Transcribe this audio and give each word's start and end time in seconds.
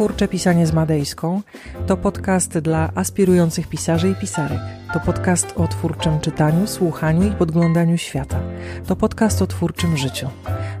Twórcze 0.00 0.28
Pisanie 0.28 0.66
z 0.66 0.72
Madejską 0.72 1.42
to 1.86 1.96
podcast 1.96 2.58
dla 2.58 2.90
aspirujących 2.94 3.68
pisarzy 3.68 4.08
i 4.08 4.14
pisarek. 4.14 4.58
To 4.92 5.00
podcast 5.00 5.52
o 5.56 5.68
twórczym 5.68 6.20
czytaniu, 6.20 6.66
słuchaniu 6.66 7.28
i 7.28 7.30
podglądaniu 7.30 7.98
świata. 7.98 8.40
To 8.86 8.96
podcast 8.96 9.42
o 9.42 9.46
twórczym 9.46 9.96
życiu. 9.96 10.28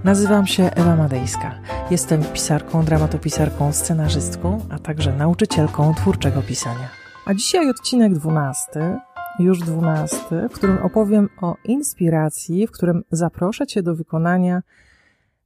Nazywam 0.04 0.46
się 0.46 0.62
Ewa 0.62 0.96
Madejska. 0.96 1.60
Jestem 1.90 2.24
pisarką, 2.24 2.84
dramatopisarką, 2.84 3.72
scenarzystką, 3.72 4.66
a 4.70 4.78
także 4.78 5.12
nauczycielką 5.12 5.94
twórczego 5.94 6.42
pisania. 6.42 6.88
A 7.26 7.34
dzisiaj 7.34 7.70
odcinek 7.70 8.14
dwunasty, 8.14 8.96
już 9.38 9.58
dwunasty, 9.58 10.48
w 10.50 10.52
którym 10.52 10.78
opowiem 10.78 11.28
o 11.42 11.56
inspiracji, 11.64 12.66
w 12.66 12.70
którym 12.70 13.02
zaproszę 13.10 13.66
Cię 13.66 13.82
do 13.82 13.94
wykonania 13.94 14.62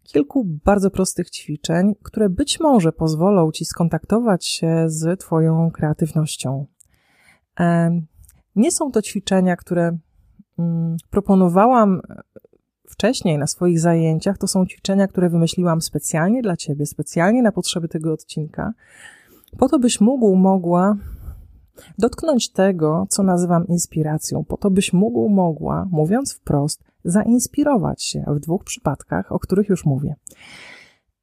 kilku 0.05 0.45
bardzo 0.45 0.91
prostych 0.91 1.31
ćwiczeń, 1.31 1.95
które 2.03 2.29
być 2.29 2.61
może 2.61 2.93
pozwolą 2.93 3.53
Ci 3.53 3.65
skontaktować 3.65 4.47
się 4.47 4.85
z 4.87 5.21
Twoją 5.21 5.71
kreatywnością. 5.71 6.67
Nie 8.57 8.73
są 8.73 8.91
to 8.91 9.03
ćwiczenia, 9.03 9.57
które 9.57 9.99
mm, 10.59 10.97
proponowałam 11.11 12.01
wcześniej 12.89 13.39
na 13.39 13.47
swoich 13.47 13.81
zajęciach. 13.81 14.39
To 14.39 14.47
są 14.47 14.67
ćwiczenia, 14.67 15.09
które 15.09 15.31
wymyśliłam 15.31 15.81
specjalnie 15.81 16.43
dla 16.43 16.57
Ciebie, 16.57 16.87
specjalnie 16.87 17.43
na 17.43 17.53
potrzeby 17.53 17.89
tego 17.89 18.13
odcinka, 18.13 18.73
po 19.59 19.69
to 19.69 19.79
byś 19.79 20.01
mógł, 20.01 20.37
mogła 20.37 20.97
dotknąć 21.99 22.53
tego, 22.53 23.07
co 23.09 23.23
nazywam 23.23 23.67
inspiracją, 23.67 24.45
po 24.45 24.57
to 24.57 24.71
byś 24.71 24.93
mógł, 24.93 25.29
mogła, 25.29 25.89
mówiąc 25.91 26.35
wprost, 26.35 26.85
zainspirować 27.05 28.03
się 28.03 28.25
w 28.29 28.41
dwóch 28.41 28.65
przypadkach, 28.65 29.33
o 29.33 29.39
których 29.39 29.69
już 29.69 29.85
mówię. 29.85 30.15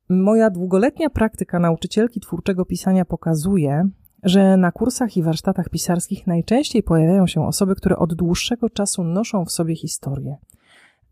Moja 0.10 0.50
długoletnia 0.50 1.10
praktyka 1.10 1.60
nauczycielki 1.60 2.20
twórczego 2.20 2.66
pisania 2.66 3.06
pokazuje, 3.06 3.90
że 4.24 4.58
na 4.58 4.72
kursach 4.72 5.18
i 5.18 5.24
warsztatach 5.24 5.70
pisarskich 5.70 6.28
najczęściej 6.28 6.84
pojawiają 6.84 7.28
się 7.28 7.48
osoby, 7.48 7.76
które 7.76 7.98
od 7.98 8.14
dłuższego 8.14 8.70
czasu 8.70 9.04
noszą 9.04 9.46
w 9.46 9.52
sobie 9.52 9.76
historię. 9.76 10.38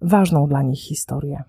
Ważną 0.01 0.47
dla 0.47 0.61
nich 0.61 0.79
historię 0.79 1.43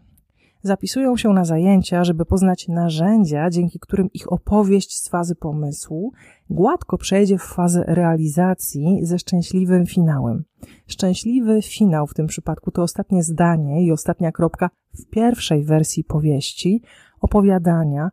zapisują 0.62 1.16
się 1.16 1.28
na 1.28 1.44
zajęcia, 1.44 2.04
żeby 2.04 2.24
poznać 2.24 2.68
narzędzia, 2.68 3.50
dzięki 3.50 3.78
którym 3.78 4.12
ich 4.12 4.32
opowieść 4.32 4.98
z 4.98 5.08
fazy 5.08 5.34
pomysłu 5.34 6.12
gładko 6.50 6.98
przejdzie 6.98 7.38
w 7.38 7.42
fazę 7.42 7.84
realizacji 7.86 9.00
ze 9.02 9.18
szczęśliwym 9.18 9.86
finałem. 9.86 10.44
Szczęśliwy 10.86 11.62
finał 11.62 12.06
w 12.06 12.14
tym 12.14 12.26
przypadku 12.26 12.70
to 12.70 12.82
ostatnie 12.82 13.22
zdanie 13.22 13.84
i 13.84 13.92
ostatnia 13.92 14.32
kropka 14.32 14.70
w 14.94 15.10
pierwszej 15.10 15.64
wersji 15.64 16.04
powieści, 16.04 16.82
opowiadania 17.20 18.10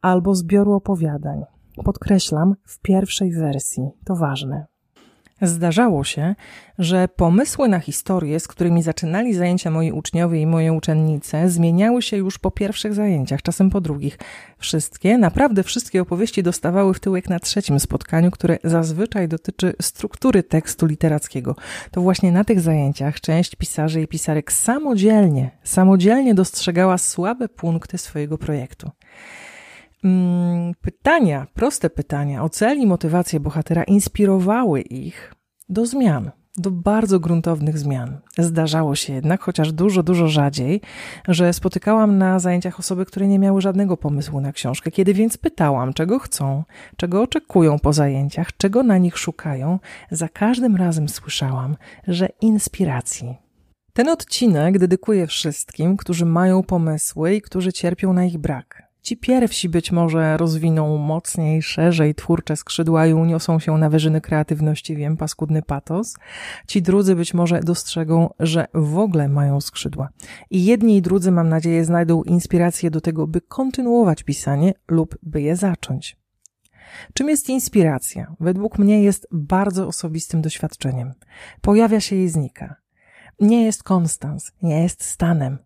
albo 0.00 0.34
zbioru 0.34 0.72
opowiadań. 0.72 1.44
Podkreślam, 1.84 2.54
w 2.64 2.80
pierwszej 2.80 3.32
wersji. 3.32 3.90
To 4.04 4.16
ważne. 4.16 4.71
Zdarzało 5.42 6.04
się, 6.04 6.34
że 6.78 7.08
pomysły 7.08 7.68
na 7.68 7.78
historie, 7.80 8.40
z 8.40 8.48
którymi 8.48 8.82
zaczynali 8.82 9.34
zajęcia 9.34 9.70
moi 9.70 9.92
uczniowie 9.92 10.40
i 10.40 10.46
moje 10.46 10.72
uczennice, 10.72 11.50
zmieniały 11.50 12.02
się 12.02 12.16
już 12.16 12.38
po 12.38 12.50
pierwszych 12.50 12.94
zajęciach, 12.94 13.42
czasem 13.42 13.70
po 13.70 13.80
drugich. 13.80 14.18
Wszystkie, 14.58 15.18
naprawdę 15.18 15.62
wszystkie 15.62 16.02
opowieści 16.02 16.42
dostawały 16.42 16.94
w 16.94 17.00
tyłek 17.00 17.28
na 17.28 17.40
trzecim 17.40 17.80
spotkaniu, 17.80 18.30
które 18.30 18.58
zazwyczaj 18.64 19.28
dotyczy 19.28 19.74
struktury 19.82 20.42
tekstu 20.42 20.86
literackiego. 20.86 21.56
To 21.90 22.00
właśnie 22.00 22.32
na 22.32 22.44
tych 22.44 22.60
zajęciach 22.60 23.20
część 23.20 23.56
pisarzy 23.56 24.02
i 24.02 24.08
pisarek 24.08 24.52
samodzielnie, 24.52 25.50
samodzielnie 25.64 26.34
dostrzegała 26.34 26.98
słabe 26.98 27.48
punkty 27.48 27.98
swojego 27.98 28.38
projektu. 28.38 28.90
Mm, 30.04 30.74
pytania, 30.80 31.46
proste 31.54 31.90
pytania 31.90 32.44
o 32.44 32.48
cel 32.48 32.78
i 32.78 32.86
motywację 32.86 33.40
bohatera 33.40 33.82
inspirowały 33.84 34.80
ich 34.80 35.34
do 35.68 35.86
zmian, 35.86 36.30
do 36.56 36.70
bardzo 36.70 37.20
gruntownych 37.20 37.78
zmian. 37.78 38.20
Zdarzało 38.38 38.94
się 38.94 39.12
jednak, 39.12 39.40
chociaż 39.40 39.72
dużo, 39.72 40.02
dużo 40.02 40.28
rzadziej, 40.28 40.80
że 41.28 41.52
spotykałam 41.52 42.18
na 42.18 42.38
zajęciach 42.38 42.78
osoby, 42.78 43.06
które 43.06 43.28
nie 43.28 43.38
miały 43.38 43.60
żadnego 43.60 43.96
pomysłu 43.96 44.40
na 44.40 44.52
książkę. 44.52 44.90
Kiedy 44.90 45.14
więc 45.14 45.36
pytałam, 45.36 45.92
czego 45.92 46.18
chcą, 46.18 46.64
czego 46.96 47.22
oczekują 47.22 47.78
po 47.78 47.92
zajęciach, 47.92 48.56
czego 48.56 48.82
na 48.82 48.98
nich 48.98 49.18
szukają, 49.18 49.78
za 50.10 50.28
każdym 50.28 50.76
razem 50.76 51.08
słyszałam, 51.08 51.76
że 52.08 52.28
inspiracji. 52.40 53.36
Ten 53.92 54.08
odcinek 54.08 54.78
dedykuję 54.78 55.26
wszystkim, 55.26 55.96
którzy 55.96 56.26
mają 56.26 56.62
pomysły 56.62 57.34
i 57.34 57.42
którzy 57.42 57.72
cierpią 57.72 58.12
na 58.12 58.24
ich 58.24 58.38
brak. 58.38 58.81
Ci 59.02 59.16
pierwsi 59.16 59.68
być 59.68 59.92
może 59.92 60.36
rozwiną 60.36 60.96
mocniej, 60.96 61.62
szerzej 61.62 62.14
twórcze 62.14 62.56
skrzydła 62.56 63.06
i 63.06 63.12
uniosą 63.12 63.58
się 63.58 63.78
na 63.78 63.90
wyżyny 63.90 64.20
kreatywności, 64.20 64.96
wiem, 64.96 65.16
paskudny 65.16 65.62
patos. 65.62 66.16
Ci 66.66 66.82
drudzy 66.82 67.16
być 67.16 67.34
może 67.34 67.60
dostrzegą, 67.60 68.30
że 68.40 68.66
w 68.74 68.98
ogóle 68.98 69.28
mają 69.28 69.60
skrzydła. 69.60 70.08
I 70.50 70.64
jedni 70.64 70.96
i 70.96 71.02
drudzy, 71.02 71.30
mam 71.30 71.48
nadzieję, 71.48 71.84
znajdą 71.84 72.22
inspirację 72.22 72.90
do 72.90 73.00
tego, 73.00 73.26
by 73.26 73.40
kontynuować 73.40 74.22
pisanie 74.22 74.74
lub 74.88 75.18
by 75.22 75.42
je 75.42 75.56
zacząć. 75.56 76.16
Czym 77.14 77.28
jest 77.28 77.48
inspiracja? 77.48 78.34
Według 78.40 78.78
mnie 78.78 79.02
jest 79.02 79.28
bardzo 79.32 79.86
osobistym 79.86 80.42
doświadczeniem. 80.42 81.12
Pojawia 81.60 82.00
się 82.00 82.16
i 82.16 82.28
znika. 82.28 82.76
Nie 83.40 83.64
jest 83.64 83.82
konstans, 83.82 84.52
nie 84.62 84.82
jest 84.82 85.04
stanem. 85.04 85.58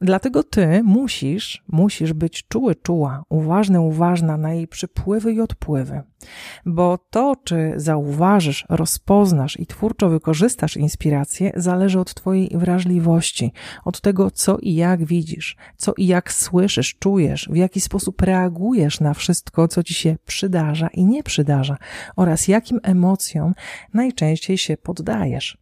Dlatego 0.00 0.42
ty 0.42 0.82
musisz, 0.82 1.64
musisz 1.68 2.12
być 2.12 2.44
czuły, 2.48 2.74
czuła, 2.74 3.24
uważny, 3.28 3.80
uważna 3.80 4.36
na 4.36 4.54
jej 4.54 4.68
przypływy 4.68 5.32
i 5.32 5.40
odpływy. 5.40 6.02
Bo 6.66 6.98
to, 7.10 7.36
czy 7.44 7.72
zauważysz, 7.76 8.64
rozpoznasz 8.68 9.60
i 9.60 9.66
twórczo 9.66 10.08
wykorzystasz 10.08 10.76
inspirację, 10.76 11.52
zależy 11.56 12.00
od 12.00 12.14
twojej 12.14 12.50
wrażliwości, 12.54 13.52
od 13.84 14.00
tego, 14.00 14.30
co 14.30 14.58
i 14.58 14.74
jak 14.74 15.04
widzisz, 15.04 15.56
co 15.76 15.92
i 15.96 16.06
jak 16.06 16.32
słyszysz, 16.32 16.96
czujesz, 16.98 17.48
w 17.52 17.56
jaki 17.56 17.80
sposób 17.80 18.22
reagujesz 18.22 19.00
na 19.00 19.14
wszystko, 19.14 19.68
co 19.68 19.82
ci 19.82 19.94
się 19.94 20.16
przydarza 20.26 20.88
i 20.88 21.04
nie 21.04 21.22
przydarza, 21.22 21.76
oraz 22.16 22.48
jakim 22.48 22.80
emocjom 22.82 23.54
najczęściej 23.94 24.58
się 24.58 24.76
poddajesz. 24.76 25.58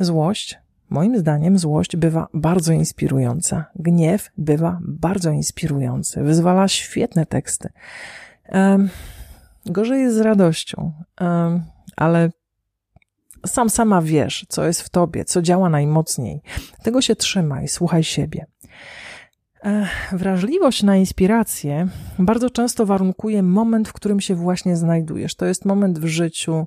Złość, 0.00 0.58
Moim 0.90 1.18
zdaniem 1.18 1.58
złość 1.58 1.96
bywa 1.96 2.28
bardzo 2.34 2.72
inspirująca. 2.72 3.64
Gniew 3.76 4.30
bywa 4.38 4.78
bardzo 4.82 5.30
inspirujący. 5.30 6.22
Wyzwala 6.22 6.68
świetne 6.68 7.26
teksty. 7.26 7.68
Um, 8.52 8.88
gorzej 9.66 10.02
jest 10.02 10.16
z 10.16 10.20
radością, 10.20 10.92
um, 11.20 11.62
ale 11.96 12.30
sam 13.46 13.70
sama 13.70 14.02
wiesz, 14.02 14.46
co 14.48 14.66
jest 14.66 14.82
w 14.82 14.88
tobie, 14.88 15.24
co 15.24 15.42
działa 15.42 15.68
najmocniej. 15.68 16.42
Tego 16.82 17.02
się 17.02 17.16
trzymaj, 17.16 17.68
słuchaj 17.68 18.04
siebie. 18.04 18.46
Wrażliwość 20.12 20.82
na 20.82 20.96
inspirację 20.96 21.88
bardzo 22.18 22.50
często 22.50 22.86
warunkuje 22.86 23.42
moment, 23.42 23.88
w 23.88 23.92
którym 23.92 24.20
się 24.20 24.34
właśnie 24.34 24.76
znajdujesz. 24.76 25.34
To 25.34 25.46
jest 25.46 25.64
moment 25.64 25.98
w 25.98 26.06
życiu, 26.06 26.66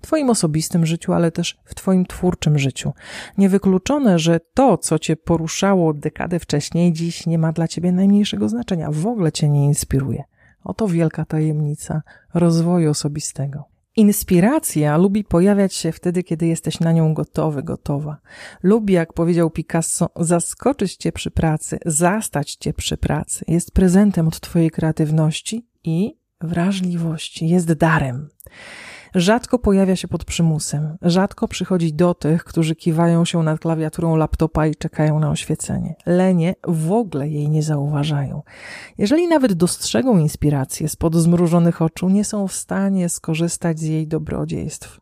Twoim 0.00 0.30
osobistym 0.30 0.86
życiu, 0.86 1.12
ale 1.12 1.32
też 1.32 1.58
w 1.64 1.74
Twoim 1.74 2.06
twórczym 2.06 2.58
życiu. 2.58 2.92
Niewykluczone, 3.38 4.18
że 4.18 4.40
to, 4.54 4.78
co 4.78 4.98
Cię 4.98 5.16
poruszało 5.16 5.94
dekadę 5.94 6.38
wcześniej, 6.38 6.92
dziś 6.92 7.26
nie 7.26 7.38
ma 7.38 7.52
dla 7.52 7.68
Ciebie 7.68 7.92
najmniejszego 7.92 8.48
znaczenia, 8.48 8.90
w 8.90 9.06
ogóle 9.06 9.32
Cię 9.32 9.48
nie 9.48 9.64
inspiruje. 9.64 10.24
Oto 10.64 10.88
wielka 10.88 11.24
tajemnica 11.24 12.02
rozwoju 12.34 12.90
osobistego. 12.90 13.64
Inspiracja 13.98 14.96
lubi 14.96 15.24
pojawiać 15.24 15.74
się 15.74 15.92
wtedy, 15.92 16.22
kiedy 16.22 16.46
jesteś 16.46 16.80
na 16.80 16.92
nią 16.92 17.14
gotowy, 17.14 17.62
gotowa. 17.62 18.16
Lubi, 18.62 18.94
jak 18.94 19.12
powiedział 19.12 19.50
Picasso, 19.50 20.10
zaskoczyć 20.16 20.96
cię 20.96 21.12
przy 21.12 21.30
pracy, 21.30 21.78
zastać 21.86 22.54
cię 22.54 22.72
przy 22.72 22.96
pracy. 22.96 23.44
Jest 23.48 23.72
prezentem 23.72 24.28
od 24.28 24.40
twojej 24.40 24.70
kreatywności 24.70 25.66
i 25.84 26.18
wrażliwości. 26.40 27.48
Jest 27.48 27.72
darem. 27.72 28.28
Rzadko 29.14 29.58
pojawia 29.58 29.96
się 29.96 30.08
pod 30.08 30.24
przymusem, 30.24 30.96
rzadko 31.02 31.48
przychodzi 31.48 31.92
do 31.92 32.14
tych, 32.14 32.44
którzy 32.44 32.76
kiwają 32.76 33.24
się 33.24 33.42
nad 33.42 33.60
klawiaturą 33.60 34.16
laptopa 34.16 34.66
i 34.66 34.74
czekają 34.74 35.18
na 35.18 35.30
oświecenie. 35.30 35.94
Lenie 36.06 36.54
w 36.66 36.92
ogóle 36.92 37.28
jej 37.28 37.48
nie 37.48 37.62
zauważają. 37.62 38.42
Jeżeli 38.98 39.28
nawet 39.28 39.52
dostrzegą 39.52 40.18
inspirację 40.18 40.88
spod 40.88 41.16
zmrużonych 41.16 41.82
oczu, 41.82 42.08
nie 42.08 42.24
są 42.24 42.48
w 42.48 42.52
stanie 42.52 43.08
skorzystać 43.08 43.78
z 43.78 43.82
jej 43.82 44.06
dobrodziejstw. 44.06 45.00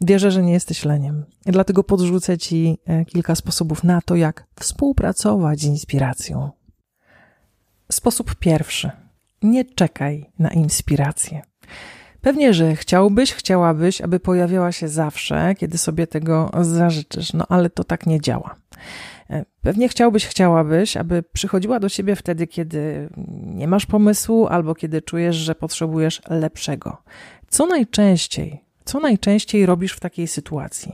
Wierzę, 0.00 0.30
że 0.30 0.42
nie 0.42 0.52
jesteś 0.52 0.84
leniem. 0.84 1.24
Dlatego 1.46 1.84
podrzucę 1.84 2.38
Ci 2.38 2.78
e, 2.86 3.04
kilka 3.04 3.34
sposobów 3.34 3.84
na 3.84 4.00
to, 4.00 4.16
jak 4.16 4.46
współpracować 4.60 5.60
z 5.60 5.64
inspiracją. 5.64 6.50
Sposób 7.92 8.34
pierwszy. 8.34 8.90
Nie 9.42 9.64
czekaj 9.64 10.30
na 10.38 10.48
inspirację. 10.50 11.42
Pewnie, 12.24 12.54
że 12.54 12.76
chciałbyś, 12.76 13.32
chciałabyś, 13.32 14.00
aby 14.00 14.20
pojawiała 14.20 14.72
się 14.72 14.88
zawsze, 14.88 15.54
kiedy 15.58 15.78
sobie 15.78 16.06
tego 16.06 16.50
zażyczysz, 16.60 17.32
no 17.32 17.44
ale 17.48 17.70
to 17.70 17.84
tak 17.84 18.06
nie 18.06 18.20
działa. 18.20 18.54
E, 19.30 19.44
pewnie 19.62 19.88
chciałbyś, 19.88 20.26
chciałabyś, 20.26 20.96
aby 20.96 21.22
przychodziła 21.32 21.80
do 21.80 21.90
ciebie 21.90 22.16
wtedy, 22.16 22.46
kiedy 22.46 23.08
nie 23.44 23.68
masz 23.68 23.86
pomysłu 23.86 24.46
albo 24.46 24.74
kiedy 24.74 25.02
czujesz, 25.02 25.36
że 25.36 25.54
potrzebujesz 25.54 26.22
lepszego. 26.28 26.96
Co 27.48 27.66
najczęściej, 27.66 28.64
co 28.84 29.00
najczęściej 29.00 29.66
robisz 29.66 29.92
w 29.92 30.00
takiej 30.00 30.26
sytuacji? 30.26 30.92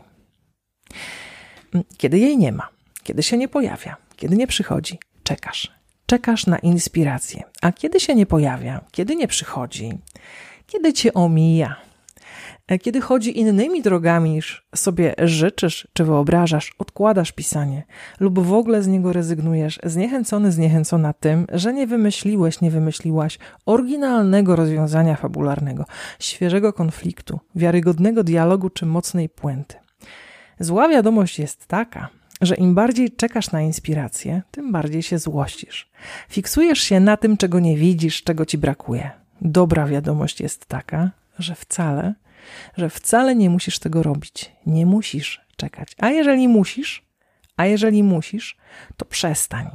Mm, 1.74 1.84
kiedy 1.96 2.18
jej 2.18 2.38
nie 2.38 2.52
ma, 2.52 2.68
kiedy 3.02 3.22
się 3.22 3.36
nie 3.36 3.48
pojawia, 3.48 3.96
kiedy 4.16 4.36
nie 4.36 4.46
przychodzi, 4.46 4.98
czekasz. 5.22 5.80
Czekasz 6.06 6.46
na 6.46 6.58
inspirację. 6.58 7.42
A 7.62 7.72
kiedy 7.72 8.00
się 8.00 8.14
nie 8.14 8.26
pojawia, 8.26 8.80
kiedy 8.90 9.16
nie 9.16 9.28
przychodzi, 9.28 9.98
kiedy 10.70 10.92
cię 10.92 11.14
omija, 11.14 11.76
E, 12.70 12.78
kiedy 12.78 13.00
chodzi 13.00 13.38
innymi 13.38 13.82
drogami 13.82 14.30
niż 14.30 14.66
sobie 14.74 15.14
życzysz 15.18 15.88
czy 15.92 16.04
wyobrażasz, 16.04 16.72
odkładasz 16.78 17.32
pisanie 17.32 17.82
lub 18.20 18.38
w 18.38 18.52
ogóle 18.52 18.82
z 18.82 18.86
niego 18.86 19.12
rezygnujesz, 19.12 19.80
zniechęcony, 19.84 20.52
zniechęcona 20.52 21.12
tym, 21.12 21.46
że 21.52 21.72
nie 21.72 21.86
wymyśliłeś, 21.86 22.60
nie 22.60 22.70
wymyśliłaś 22.70 23.38
oryginalnego 23.66 24.56
rozwiązania 24.56 25.16
fabularnego, 25.16 25.84
świeżego 26.18 26.72
konfliktu, 26.72 27.40
wiarygodnego 27.54 28.24
dialogu 28.24 28.70
czy 28.70 28.86
mocnej 28.86 29.28
puenty. 29.28 29.76
Zła 30.60 30.88
wiadomość 30.88 31.38
jest 31.38 31.66
taka, 31.66 32.08
że 32.40 32.54
im 32.54 32.74
bardziej 32.74 33.10
czekasz 33.10 33.52
na 33.52 33.62
inspirację, 33.62 34.42
tym 34.50 34.72
bardziej 34.72 35.02
się 35.02 35.18
złościsz. 35.18 35.90
Fiksujesz 36.28 36.80
się 36.80 37.00
na 37.00 37.16
tym, 37.16 37.36
czego 37.36 37.60
nie 37.60 37.76
widzisz, 37.76 38.22
czego 38.22 38.46
ci 38.46 38.58
brakuje. 38.58 39.19
Dobra 39.40 39.86
wiadomość 39.86 40.40
jest 40.40 40.66
taka, 40.66 41.10
że 41.38 41.54
wcale 41.54 42.14
że 42.76 42.90
wcale 42.90 43.34
nie 43.34 43.50
musisz 43.50 43.78
tego 43.78 44.02
robić. 44.02 44.52
Nie 44.66 44.86
musisz 44.86 45.40
czekać. 45.56 45.96
A 45.98 46.10
jeżeli 46.10 46.48
musisz, 46.48 47.04
a 47.56 47.66
jeżeli 47.66 48.02
musisz, 48.02 48.56
to 48.96 49.04
przestań. 49.04 49.70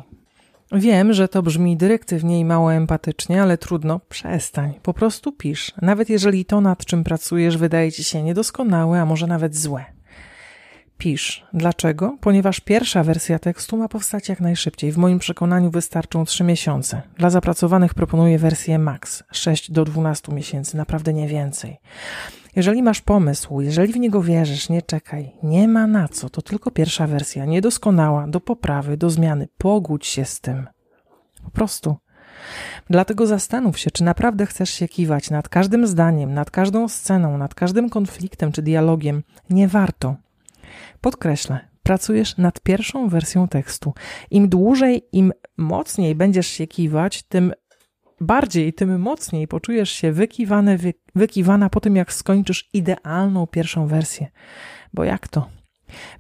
Wiem, 0.72 1.14
że 1.14 1.28
to 1.28 1.44
brzmi 1.44 1.78
dyrektywnie 1.78 2.40
i 2.40 2.46
mało 2.46 2.74
empatycznie, 2.74 3.42
ale 3.42 3.58
trudno, 3.58 4.00
przestań. 4.00 4.74
Po 4.84 4.94
prostu 4.94 5.32
pisz, 5.32 5.74
nawet 5.82 6.10
jeżeli 6.10 6.46
to, 6.46 6.62
nad 6.62 6.86
czym 6.86 7.04
pracujesz, 7.04 7.58
wydaje 7.58 7.92
ci 7.92 8.04
się 8.04 8.24
niedoskonałe, 8.24 9.02
a 9.02 9.06
może 9.06 9.28
nawet 9.28 9.56
złe. 9.56 9.95
Pisz. 10.98 11.46
Dlaczego? 11.54 12.18
Ponieważ 12.22 12.60
pierwsza 12.60 13.04
wersja 13.04 13.40
tekstu 13.40 13.78
ma 13.78 13.88
powstać 13.88 14.30
jak 14.30 14.42
najszybciej. 14.42 14.92
W 14.92 14.98
moim 14.98 15.20
przekonaniu 15.20 15.72
wystarczą 15.72 16.26
3 16.26 16.44
miesiące. 16.44 17.02
Dla 17.18 17.30
zapracowanych 17.30 17.94
proponuję 17.94 18.40
wersję 18.40 18.80
max 18.80 19.24
6 19.32 19.72
do 19.72 19.86
12 19.86 20.32
miesięcy, 20.34 20.78
naprawdę 20.78 21.14
nie 21.14 21.28
więcej. 21.28 21.78
Jeżeli 22.56 22.84
masz 22.84 23.02
pomysł, 23.02 23.62
jeżeli 23.62 23.94
w 23.94 23.98
niego 23.98 24.22
wierzysz, 24.22 24.70
nie 24.70 24.82
czekaj. 24.82 25.32
Nie 25.44 25.68
ma 25.68 25.88
na 25.88 26.08
co, 26.08 26.30
to 26.30 26.42
tylko 26.42 26.72
pierwsza 26.72 27.08
wersja, 27.08 27.46
niedoskonała, 27.46 28.28
do 28.28 28.40
poprawy, 28.40 28.98
do 28.98 29.10
zmiany. 29.10 29.48
Pogódź 29.58 30.08
się 30.08 30.26
z 30.26 30.42
tym. 30.42 30.68
Po 31.44 31.52
prostu. 31.52 31.96
Dlatego 32.90 33.28
zastanów 33.28 33.80
się, 33.80 33.92
czy 33.92 34.04
naprawdę 34.04 34.46
chcesz 34.46 34.70
się 34.70 34.88
kiwać 34.88 35.30
nad 35.30 35.50
każdym 35.50 35.88
zdaniem, 35.88 36.34
nad 36.34 36.52
każdą 36.52 36.88
sceną, 36.88 37.38
nad 37.38 37.56
każdym 37.56 37.90
konfliktem 37.90 38.52
czy 38.52 38.62
dialogiem. 38.62 39.24
Nie 39.50 39.68
warto. 39.68 40.16
Podkreślę, 41.02 41.60
pracujesz 41.84 42.38
nad 42.38 42.60
pierwszą 42.60 43.10
wersją 43.10 43.48
tekstu. 43.48 43.94
Im 44.32 44.50
dłużej, 44.50 45.02
im 45.12 45.34
mocniej 45.58 46.16
będziesz 46.16 46.48
się 46.48 46.68
kiwać, 46.68 47.24
tym 47.24 47.54
bardziej, 48.22 48.74
tym 48.74 49.00
mocniej 49.00 49.48
poczujesz 49.48 49.90
się 49.92 50.12
wykiwany, 50.12 50.78
wy, 50.78 50.94
wykiwana 51.16 51.70
po 51.70 51.80
tym, 51.80 51.96
jak 51.96 52.14
skończysz 52.14 52.70
idealną 52.74 53.48
pierwszą 53.48 53.88
wersję. 53.88 54.28
Bo 54.94 55.04
jak 55.04 55.28
to? 55.28 55.50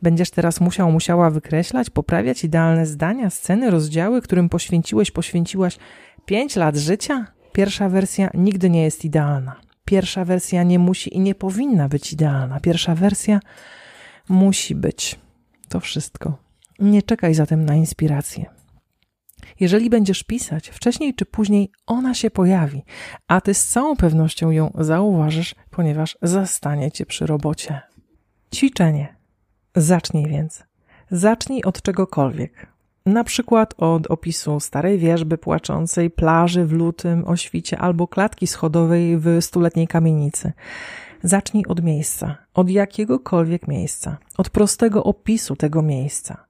Będziesz 0.01 0.31
teraz 0.31 0.61
musiał, 0.61 0.91
musiała 0.91 1.29
wykreślać, 1.29 1.89
poprawiać 1.89 2.43
idealne 2.43 2.85
zdania, 2.85 3.29
sceny, 3.29 3.71
rozdziały, 3.71 4.21
którym 4.21 4.49
poświęciłeś, 4.49 5.11
poświęciłaś 5.11 5.77
pięć 6.25 6.55
lat 6.55 6.75
życia? 6.75 7.27
Pierwsza 7.51 7.89
wersja 7.89 8.29
nigdy 8.33 8.69
nie 8.69 8.83
jest 8.83 9.05
idealna. 9.05 9.55
Pierwsza 9.85 10.25
wersja 10.25 10.63
nie 10.63 10.79
musi 10.79 11.15
i 11.15 11.19
nie 11.19 11.35
powinna 11.35 11.89
być 11.89 12.13
idealna. 12.13 12.59
Pierwsza 12.59 12.95
wersja 12.95 13.39
musi 14.29 14.75
być. 14.75 15.19
To 15.69 15.79
wszystko. 15.79 16.37
Nie 16.79 17.01
czekaj 17.01 17.33
zatem 17.33 17.65
na 17.65 17.75
inspirację. 17.75 18.45
Jeżeli 19.59 19.89
będziesz 19.89 20.23
pisać, 20.23 20.69
wcześniej 20.69 21.13
czy 21.13 21.25
później 21.25 21.71
ona 21.85 22.13
się 22.13 22.31
pojawi, 22.31 22.83
a 23.27 23.41
ty 23.41 23.53
z 23.53 23.67
całą 23.67 23.95
pewnością 23.95 24.51
ją 24.51 24.71
zauważysz, 24.79 25.55
ponieważ 25.71 26.17
zastanie 26.21 26.91
cię 26.91 27.05
przy 27.05 27.25
robocie. 27.25 27.81
Ćwiczenie. 28.55 29.15
Zacznij 29.75 30.27
więc. 30.27 30.63
Zacznij 31.11 31.63
od 31.63 31.81
czegokolwiek. 31.81 32.74
Na 33.05 33.23
przykład 33.23 33.73
od 33.77 34.11
opisu 34.11 34.59
starej 34.59 34.97
wierzby 34.97 35.37
płaczącej, 35.37 36.09
plaży 36.09 36.65
w 36.65 36.71
lutym, 36.71 37.27
o 37.27 37.35
świcie 37.35 37.77
albo 37.77 38.07
klatki 38.07 38.47
schodowej 38.47 39.17
w 39.17 39.37
stuletniej 39.41 39.87
kamienicy. 39.87 40.51
Zacznij 41.23 41.65
od 41.67 41.83
miejsca, 41.83 42.37
od 42.53 42.69
jakiegokolwiek 42.69 43.67
miejsca, 43.67 44.17
od 44.37 44.49
prostego 44.49 45.03
opisu 45.03 45.55
tego 45.55 45.81
miejsca. 45.81 46.45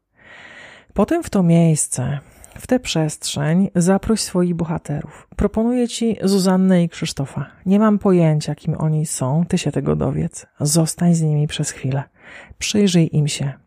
Potem 0.94 1.24
w 1.24 1.30
to 1.30 1.44
miejsce 1.44 2.20
w 2.60 2.68
tę 2.68 2.80
przestrzeń 2.80 3.70
zaproś 3.76 4.22
swoich 4.22 4.56
bohaterów. 4.56 5.28
Proponuję 5.36 5.88
ci 5.88 6.18
Zuzannę 6.24 6.84
i 6.84 6.90
Krzysztofa. 6.90 7.46
Nie 7.66 7.80
mam 7.80 8.00
pojęcia, 8.00 8.56
kim 8.56 8.76
oni 8.78 9.06
są, 9.06 9.46
ty 9.48 9.58
się 9.58 9.72
tego 9.72 9.96
dowiedz. 9.96 10.46
Zostań 10.60 11.16
z 11.16 11.22
nimi 11.22 11.48
przez 11.48 11.72
chwilę. 11.72 12.04
Przyjrzyj 12.58 13.10
im 13.12 13.28
się. 13.28 13.65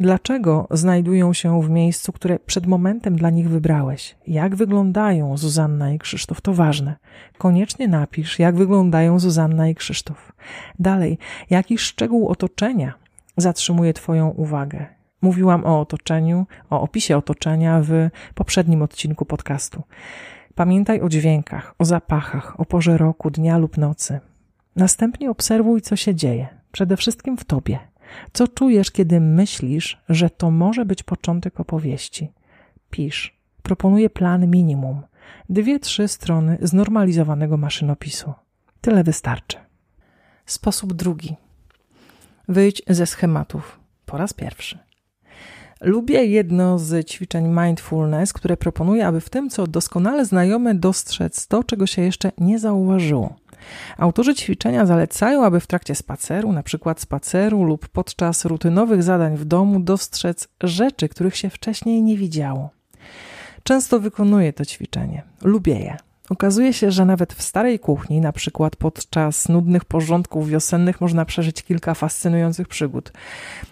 Dlaczego 0.00 0.68
znajdują 0.70 1.32
się 1.32 1.62
w 1.62 1.70
miejscu, 1.70 2.12
które 2.12 2.38
przed 2.38 2.66
momentem 2.66 3.16
dla 3.16 3.30
nich 3.30 3.48
wybrałeś? 3.48 4.16
Jak 4.26 4.56
wyglądają 4.56 5.36
Zuzanna 5.36 5.92
i 5.92 5.98
Krzysztof? 5.98 6.40
To 6.40 6.54
ważne. 6.54 6.96
Koniecznie 7.38 7.88
napisz, 7.88 8.38
jak 8.38 8.56
wyglądają 8.56 9.18
Zuzanna 9.18 9.68
i 9.68 9.74
Krzysztof. 9.74 10.32
Dalej, 10.78 11.18
jaki 11.50 11.78
szczegół 11.78 12.28
otoczenia 12.28 12.92
zatrzymuje 13.36 13.92
Twoją 13.92 14.28
uwagę? 14.28 14.86
Mówiłam 15.22 15.64
o 15.64 15.80
otoczeniu, 15.80 16.46
o 16.70 16.80
opisie 16.80 17.16
otoczenia 17.16 17.80
w 17.82 18.08
poprzednim 18.34 18.82
odcinku 18.82 19.24
podcastu. 19.24 19.82
Pamiętaj 20.54 21.00
o 21.00 21.08
dźwiękach, 21.08 21.74
o 21.78 21.84
zapachach, 21.84 22.60
o 22.60 22.64
porze 22.64 22.98
roku, 22.98 23.30
dnia 23.30 23.58
lub 23.58 23.78
nocy. 23.78 24.20
Następnie 24.76 25.30
obserwuj, 25.30 25.80
co 25.80 25.96
się 25.96 26.14
dzieje, 26.14 26.48
przede 26.72 26.96
wszystkim 26.96 27.36
w 27.36 27.44
tobie. 27.44 27.78
Co 28.32 28.48
czujesz, 28.48 28.90
kiedy 28.90 29.20
myślisz, 29.20 30.02
że 30.08 30.30
to 30.30 30.50
może 30.50 30.84
być 30.84 31.02
początek 31.02 31.60
opowieści? 31.60 32.32
Pisz. 32.90 33.40
Proponuję 33.62 34.10
plan 34.10 34.50
minimum. 34.50 35.02
Dwie, 35.48 35.78
trzy 35.80 36.08
strony 36.08 36.58
znormalizowanego 36.60 37.56
maszynopisu. 37.56 38.34
Tyle 38.80 39.04
wystarczy. 39.04 39.56
Sposób 40.46 40.92
drugi. 40.92 41.36
Wyjdź 42.48 42.82
ze 42.88 43.06
schematów. 43.06 43.80
Po 44.06 44.16
raz 44.16 44.32
pierwszy. 44.32 44.78
Lubię 45.80 46.24
jedno 46.24 46.78
z 46.78 47.08
ćwiczeń 47.08 47.48
mindfulness, 47.48 48.32
które 48.32 48.56
proponuje, 48.56 49.06
aby 49.06 49.20
w 49.20 49.30
tym, 49.30 49.50
co 49.50 49.66
doskonale 49.66 50.24
znajome, 50.24 50.74
dostrzec 50.74 51.46
to, 51.46 51.64
czego 51.64 51.86
się 51.86 52.02
jeszcze 52.02 52.32
nie 52.38 52.58
zauważyło. 52.58 53.34
Autorzy 53.98 54.34
ćwiczenia 54.34 54.86
zalecają, 54.86 55.44
aby 55.44 55.60
w 55.60 55.66
trakcie 55.66 55.94
spaceru, 55.94 56.52
na 56.52 56.62
przykład 56.62 57.00
spaceru 57.00 57.64
lub 57.64 57.88
podczas 57.88 58.44
rutynowych 58.44 59.02
zadań 59.02 59.36
w 59.36 59.44
domu, 59.44 59.80
dostrzec 59.80 60.48
rzeczy, 60.62 61.08
których 61.08 61.36
się 61.36 61.50
wcześniej 61.50 62.02
nie 62.02 62.16
widziało. 62.16 62.70
Często 63.62 64.00
wykonuję 64.00 64.52
to 64.52 64.64
ćwiczenie. 64.64 65.22
Lubię 65.42 65.74
je. 65.74 66.09
Okazuje 66.30 66.72
się, 66.72 66.90
że 66.90 67.04
nawet 67.04 67.32
w 67.32 67.42
starej 67.42 67.78
kuchni, 67.78 68.20
na 68.20 68.32
przykład 68.32 68.76
podczas 68.76 69.48
nudnych 69.48 69.84
porządków 69.84 70.48
wiosennych, 70.48 71.00
można 71.00 71.24
przeżyć 71.24 71.62
kilka 71.62 71.94
fascynujących 71.94 72.68
przygód, 72.68 73.12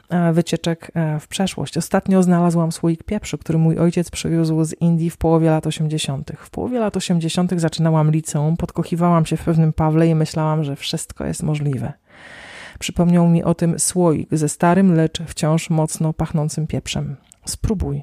e, 0.09 0.33
wycieczek 0.33 0.91
e, 0.95 1.21
w 1.21 1.29
przeszłość. 1.29 1.79
Ostatnio 1.79 2.23
znalazłam 2.23 2.73
słoik 2.73 3.03
pieprzu, 3.03 3.39
który 3.39 3.59
mój 3.59 3.79
ojciec 3.79 4.11
przywiózł 4.11 4.65
z 4.65 4.73
Indii 4.81 5.11
w 5.11 5.17
połowie 5.17 5.51
lat 5.51 5.67
80. 5.67 6.33
W 6.39 6.51
połowie 6.51 6.81
lat 6.81 6.97
80. 6.97 7.61
zaczynałam 7.61 8.11
liceum, 8.11 8.57
podkochiwałam 8.57 9.27
się 9.27 9.37
w 9.37 9.45
pewnym 9.45 9.73
Pawle 9.73 10.07
i 10.07 10.15
myślałam, 10.15 10.65
że 10.65 10.77
wszystko 10.77 11.25
jest 11.25 11.43
możliwe. 11.43 11.93
Przypomniał 12.79 13.29
mi 13.29 13.45
o 13.45 13.55
tym 13.55 13.79
słoik 13.79 14.29
ze 14.33 14.49
starym, 14.49 14.95
lecz 14.95 15.23
wciąż 15.23 15.71
mocno 15.71 16.13
pachnącym 16.13 16.67
pieprzem. 16.67 17.17
Spróbuj. 17.49 18.03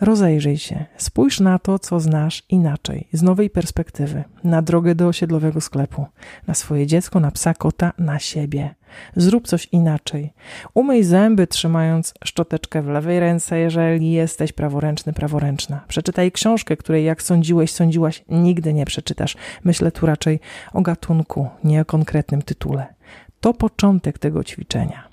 Rozejrzyj 0.00 0.58
się, 0.58 0.84
spójrz 0.96 1.40
na 1.40 1.58
to, 1.58 1.78
co 1.78 2.00
znasz 2.00 2.42
inaczej, 2.48 3.08
z 3.12 3.22
nowej 3.22 3.50
perspektywy, 3.50 4.24
na 4.44 4.62
drogę 4.62 4.94
do 4.94 5.08
osiedlowego 5.08 5.60
sklepu, 5.60 6.06
na 6.46 6.54
swoje 6.54 6.86
dziecko, 6.86 7.20
na 7.20 7.30
psa, 7.30 7.54
kota, 7.54 7.92
na 7.98 8.18
siebie. 8.18 8.74
Zrób 9.16 9.46
coś 9.46 9.68
inaczej. 9.72 10.32
Umyj 10.74 11.04
zęby, 11.04 11.46
trzymając 11.46 12.14
szczoteczkę 12.24 12.82
w 12.82 12.88
lewej 12.88 13.20
ręce, 13.20 13.58
jeżeli 13.58 14.12
jesteś 14.12 14.52
praworęczny, 14.52 15.12
praworęczna. 15.12 15.84
Przeczytaj 15.88 16.32
książkę, 16.32 16.76
której, 16.76 17.04
jak 17.04 17.22
sądziłeś, 17.22 17.70
sądziłaś, 17.70 18.24
nigdy 18.28 18.72
nie 18.72 18.84
przeczytasz. 18.84 19.36
Myślę 19.64 19.92
tu 19.92 20.06
raczej 20.06 20.40
o 20.72 20.82
gatunku, 20.82 21.48
nie 21.64 21.80
o 21.80 21.84
konkretnym 21.84 22.42
tytule. 22.42 22.86
To 23.40 23.54
początek 23.54 24.18
tego 24.18 24.44
ćwiczenia. 24.44 25.07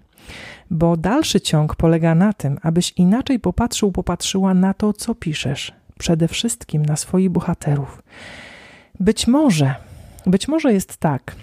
Bo 0.71 0.97
dalszy 0.97 1.41
ciąg 1.41 1.75
polega 1.75 2.15
na 2.15 2.33
tym, 2.33 2.57
abyś 2.61 2.93
inaczej 2.97 3.39
popatrzył, 3.39 3.91
popatrzyła 3.91 4.53
na 4.53 4.73
to, 4.73 4.93
co 4.93 5.15
piszesz, 5.15 5.73
przede 5.99 6.27
wszystkim 6.27 6.85
na 6.85 6.95
swoich 6.95 7.29
bohaterów. 7.29 8.03
Być 8.99 9.27
może, 9.27 9.75
być 10.25 10.47
może 10.47 10.73
jest 10.73 10.97
tak, 10.97 11.35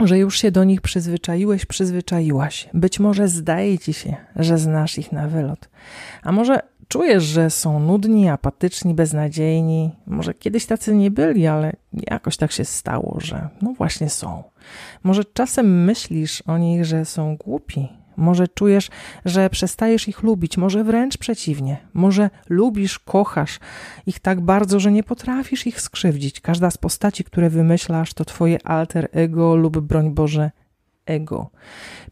że 0.00 0.18
już 0.18 0.40
się 0.40 0.50
do 0.50 0.64
nich 0.64 0.80
przyzwyczaiłeś, 0.80 1.66
przyzwyczaiłaś. 1.66 2.68
Być 2.74 3.00
może 3.00 3.28
zdaje 3.28 3.78
ci 3.78 3.92
się, 3.92 4.16
że 4.36 4.58
znasz 4.58 4.98
ich 4.98 5.12
na 5.12 5.28
wylot. 5.28 5.68
A 6.22 6.32
może 6.32 6.60
czujesz, 6.88 7.24
że 7.24 7.50
są 7.50 7.80
nudni, 7.80 8.28
apatyczni, 8.28 8.94
beznadziejni. 8.94 9.90
Może 10.06 10.34
kiedyś 10.34 10.66
tacy 10.66 10.94
nie 10.94 11.10
byli, 11.10 11.46
ale 11.46 11.72
jakoś 12.10 12.36
tak 12.36 12.52
się 12.52 12.64
stało, 12.64 13.18
że 13.20 13.48
no 13.62 13.72
właśnie 13.72 14.10
są. 14.10 14.42
Może 15.02 15.24
czasem 15.24 15.84
myślisz 15.84 16.42
o 16.46 16.58
nich, 16.58 16.84
że 16.84 17.04
są 17.04 17.36
głupi, 17.36 17.88
może 18.16 18.48
czujesz, 18.48 18.88
że 19.24 19.50
przestajesz 19.50 20.08
ich 20.08 20.22
lubić, 20.22 20.56
może 20.56 20.84
wręcz 20.84 21.18
przeciwnie. 21.18 21.76
Może 21.94 22.30
lubisz, 22.48 22.98
kochasz 22.98 23.58
ich 24.06 24.20
tak 24.20 24.40
bardzo, 24.40 24.80
że 24.80 24.92
nie 24.92 25.02
potrafisz 25.02 25.66
ich 25.66 25.80
skrzywdzić. 25.80 26.40
Każda 26.40 26.70
z 26.70 26.78
postaci, 26.78 27.24
które 27.24 27.50
wymyślasz, 27.50 28.14
to 28.14 28.24
twoje 28.24 28.66
alter 28.66 29.08
ego 29.12 29.56
lub 29.56 29.80
broń 29.80 30.10
Boże 30.10 30.50
ego. 31.06 31.50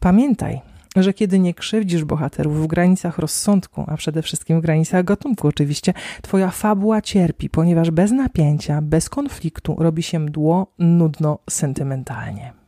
Pamiętaj, 0.00 0.60
że 0.96 1.12
kiedy 1.12 1.38
nie 1.38 1.54
krzywdzisz 1.54 2.04
bohaterów 2.04 2.62
w 2.62 2.66
granicach 2.66 3.18
rozsądku, 3.18 3.84
a 3.86 3.96
przede 3.96 4.22
wszystkim 4.22 4.58
w 4.58 4.62
granicach 4.62 5.04
gatunku 5.04 5.48
oczywiście, 5.48 5.92
twoja 6.22 6.50
fabuła 6.50 7.02
cierpi, 7.02 7.50
ponieważ 7.50 7.90
bez 7.90 8.12
napięcia, 8.12 8.82
bez 8.82 9.08
konfliktu 9.08 9.76
robi 9.78 10.02
się 10.02 10.18
mdło, 10.18 10.66
nudno, 10.78 11.38
sentymentalnie. 11.50 12.63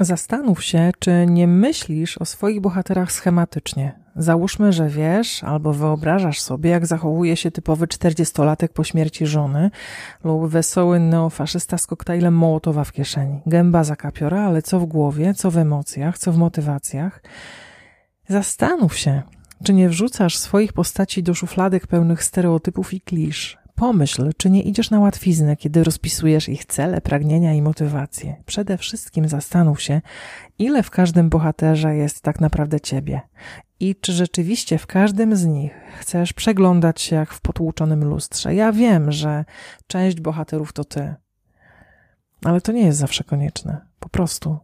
Zastanów 0.00 0.64
się, 0.64 0.90
czy 0.98 1.26
nie 1.28 1.46
myślisz 1.46 2.18
o 2.18 2.24
swoich 2.24 2.60
bohaterach 2.60 3.12
schematycznie. 3.12 4.00
Załóżmy, 4.16 4.72
że 4.72 4.88
wiesz 4.88 5.44
albo 5.44 5.72
wyobrażasz 5.72 6.40
sobie, 6.40 6.70
jak 6.70 6.86
zachowuje 6.86 7.36
się 7.36 7.50
typowy 7.50 7.88
czterdziestolatek 7.88 8.72
po 8.72 8.84
śmierci 8.84 9.26
żony 9.26 9.70
lub 10.24 10.50
wesoły 10.50 11.00
neofaszysta 11.00 11.78
z 11.78 11.86
koktajlem 11.86 12.34
Mołotowa 12.34 12.84
w 12.84 12.92
kieszeni. 12.92 13.40
Gęba 13.46 13.84
zakapiora, 13.84 14.40
ale 14.40 14.62
co 14.62 14.80
w 14.80 14.86
głowie, 14.86 15.34
co 15.34 15.50
w 15.50 15.58
emocjach, 15.58 16.18
co 16.18 16.32
w 16.32 16.36
motywacjach. 16.36 17.22
Zastanów 18.28 18.96
się, 18.98 19.22
czy 19.64 19.74
nie 19.74 19.88
wrzucasz 19.88 20.36
swoich 20.36 20.72
postaci 20.72 21.22
do 21.22 21.34
szufladek 21.34 21.86
pełnych 21.86 22.24
stereotypów 22.24 22.94
i 22.94 23.00
klisz, 23.00 23.58
Pomyśl, 23.74 24.30
czy 24.36 24.50
nie 24.50 24.62
idziesz 24.62 24.90
na 24.90 25.00
łatwiznę, 25.00 25.56
kiedy 25.56 25.84
rozpisujesz 25.84 26.48
ich 26.48 26.64
cele, 26.64 27.00
pragnienia 27.00 27.54
i 27.54 27.62
motywacje. 27.62 28.42
Przede 28.46 28.78
wszystkim 28.78 29.28
zastanów 29.28 29.82
się, 29.82 30.00
ile 30.58 30.82
w 30.82 30.90
każdym 30.90 31.28
bohaterze 31.28 31.96
jest 31.96 32.20
tak 32.20 32.40
naprawdę 32.40 32.80
ciebie 32.80 33.20
i 33.80 33.96
czy 33.96 34.12
rzeczywiście 34.12 34.78
w 34.78 34.86
każdym 34.86 35.36
z 35.36 35.46
nich 35.46 35.72
chcesz 36.00 36.32
przeglądać 36.32 37.00
się 37.00 37.16
jak 37.16 37.32
w 37.32 37.40
potłuczonym 37.40 38.04
lustrze. 38.04 38.54
Ja 38.54 38.72
wiem, 38.72 39.12
że 39.12 39.44
część 39.86 40.20
bohaterów 40.20 40.72
to 40.72 40.84
ty, 40.84 41.14
ale 42.44 42.60
to 42.60 42.72
nie 42.72 42.86
jest 42.86 42.98
zawsze 42.98 43.24
konieczne. 43.24 43.80
Po 44.00 44.08
prostu. 44.08 44.58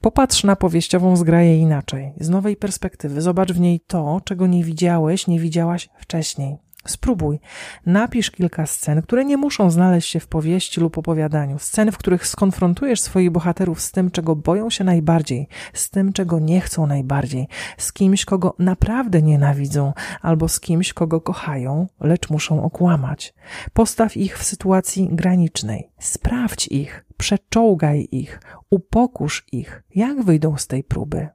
Popatrz 0.00 0.44
na 0.44 0.56
powieściową 0.56 1.16
zgraję 1.16 1.58
inaczej, 1.58 2.12
z 2.20 2.28
nowej 2.28 2.56
perspektywy. 2.56 3.20
Zobacz 3.20 3.52
w 3.52 3.60
niej 3.60 3.80
to, 3.80 4.20
czego 4.24 4.46
nie 4.46 4.64
widziałeś, 4.64 5.26
nie 5.26 5.40
widziałaś 5.40 5.88
wcześniej. 5.98 6.63
Spróbuj. 6.86 7.40
Napisz 7.86 8.30
kilka 8.30 8.66
scen, 8.66 9.02
które 9.02 9.24
nie 9.24 9.36
muszą 9.36 9.70
znaleźć 9.70 10.10
się 10.10 10.20
w 10.20 10.26
powieści 10.26 10.80
lub 10.80 10.98
opowiadaniu. 10.98 11.58
Scen, 11.58 11.92
w 11.92 11.98
których 11.98 12.26
skonfrontujesz 12.26 13.00
swoich 13.00 13.30
bohaterów 13.30 13.80
z 13.80 13.92
tym, 13.92 14.10
czego 14.10 14.36
boją 14.36 14.70
się 14.70 14.84
najbardziej, 14.84 15.48
z 15.72 15.90
tym, 15.90 16.12
czego 16.12 16.38
nie 16.38 16.60
chcą 16.60 16.86
najbardziej, 16.86 17.48
z 17.78 17.92
kimś, 17.92 18.24
kogo 18.24 18.54
naprawdę 18.58 19.22
nienawidzą, 19.22 19.92
albo 20.22 20.48
z 20.48 20.60
kimś, 20.60 20.92
kogo 20.92 21.20
kochają, 21.20 21.86
lecz 22.00 22.30
muszą 22.30 22.62
okłamać. 22.62 23.34
Postaw 23.72 24.16
ich 24.16 24.38
w 24.38 24.44
sytuacji 24.44 25.08
granicznej. 25.12 25.90
Sprawdź 25.98 26.68
ich, 26.68 27.04
przeczołgaj 27.16 28.08
ich, 28.12 28.40
upokurz 28.70 29.46
ich, 29.52 29.82
jak 29.94 30.22
wyjdą 30.22 30.56
z 30.56 30.66
tej 30.66 30.84
próby. 30.84 31.28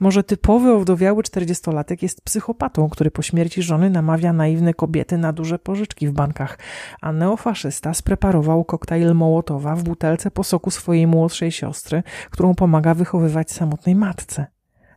Może 0.00 0.24
typowy 0.24 0.72
owdowiały 0.72 1.22
czterdziestolatek 1.22 2.02
jest 2.02 2.20
psychopatą, 2.20 2.88
który 2.88 3.10
po 3.10 3.22
śmierci 3.22 3.62
żony 3.62 3.90
namawia 3.90 4.32
naiwne 4.32 4.74
kobiety 4.74 5.18
na 5.18 5.32
duże 5.32 5.58
pożyczki 5.58 6.08
w 6.08 6.12
bankach, 6.12 6.58
a 7.00 7.12
neofaszysta 7.12 7.94
spreparował 7.94 8.64
koktajl 8.64 9.14
Mołotowa 9.14 9.76
w 9.76 9.82
butelce 9.82 10.30
po 10.30 10.44
soku 10.44 10.70
swojej 10.70 11.06
młodszej 11.06 11.52
siostry, 11.52 12.02
którą 12.30 12.54
pomaga 12.54 12.94
wychowywać 12.94 13.50
samotnej 13.50 13.94
matce. 13.94 14.46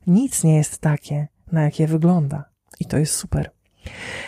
Nic 0.07 0.43
nie 0.43 0.55
jest 0.55 0.81
takie, 0.81 1.27
na 1.51 1.63
jakie 1.63 1.87
wygląda. 1.87 2.45
I 2.79 2.85
to 2.85 2.97
jest 2.97 3.13
super. 3.13 3.51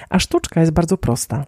A 0.10 0.20
sztuczka 0.20 0.60
jest 0.60 0.72
bardzo 0.72 0.98
prosta. 0.98 1.46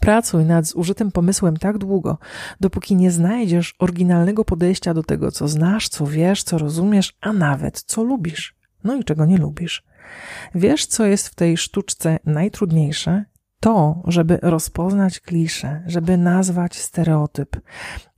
Pracuj 0.00 0.44
nad 0.44 0.66
zużytym 0.66 1.12
pomysłem 1.12 1.56
tak 1.56 1.78
długo, 1.78 2.18
dopóki 2.60 2.96
nie 2.96 3.10
znajdziesz 3.10 3.74
oryginalnego 3.78 4.44
podejścia 4.44 4.94
do 4.94 5.02
tego, 5.02 5.30
co 5.30 5.48
znasz, 5.48 5.88
co 5.88 6.06
wiesz, 6.06 6.42
co 6.42 6.58
rozumiesz, 6.58 7.16
a 7.20 7.32
nawet 7.32 7.82
co 7.86 8.02
lubisz. 8.02 8.56
No 8.84 8.96
i 8.96 9.04
czego 9.04 9.26
nie 9.26 9.38
lubisz. 9.38 9.84
Wiesz, 10.54 10.86
co 10.86 11.06
jest 11.06 11.28
w 11.28 11.34
tej 11.34 11.56
sztuczce 11.56 12.18
najtrudniejsze? 12.24 13.24
To, 13.60 14.02
żeby 14.06 14.38
rozpoznać 14.42 15.20
kliszę, 15.20 15.82
żeby 15.86 16.16
nazwać 16.16 16.78
stereotyp. 16.78 17.60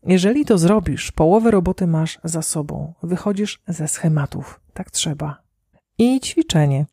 Jeżeli 0.03 0.45
to 0.45 0.59
zrobisz, 0.59 1.13
połowę 1.13 1.51
roboty 1.51 1.87
masz 1.87 2.19
za 2.25 2.43
sobą. 2.43 2.95
Wychodzisz 3.03 3.63
ze 3.69 3.89
schematów. 3.89 4.61
Tak 4.75 4.91
trzeba. 4.91 5.43
I 5.99 6.21
ćwiczenie. 6.21 6.87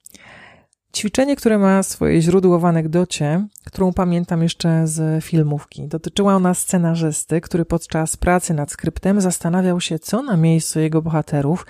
Ćwiczenie, 0.95 1.35
które 1.35 1.57
ma 1.57 1.83
swoje 1.83 2.21
źródło 2.21 2.59
w 2.59 2.65
anegdocie, 2.65 3.47
którą 3.65 3.93
pamiętam 3.93 4.43
jeszcze 4.43 4.87
z 4.87 5.23
filmówki. 5.23 5.87
Dotyczyła 5.87 6.35
ona 6.35 6.53
scenarzysty, 6.53 7.41
który 7.41 7.65
podczas 7.65 8.17
pracy 8.17 8.53
nad 8.53 8.71
skryptem 8.71 9.21
zastanawiał 9.21 9.81
się, 9.81 9.99
co 9.99 10.21
na 10.21 10.37
miejscu 10.37 10.79
jego 10.79 11.01
bohaterów 11.01 11.65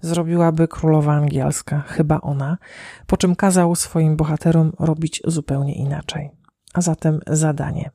zrobiłaby 0.00 0.68
królowa 0.68 1.12
angielska, 1.12 1.80
chyba 1.80 2.20
ona, 2.20 2.58
po 3.06 3.16
czym 3.16 3.36
kazał 3.36 3.74
swoim 3.74 4.16
bohaterom 4.16 4.72
robić 4.78 5.22
zupełnie 5.24 5.74
inaczej. 5.74 6.30
A 6.74 6.80
zatem 6.80 7.20
zadanie. 7.26 7.90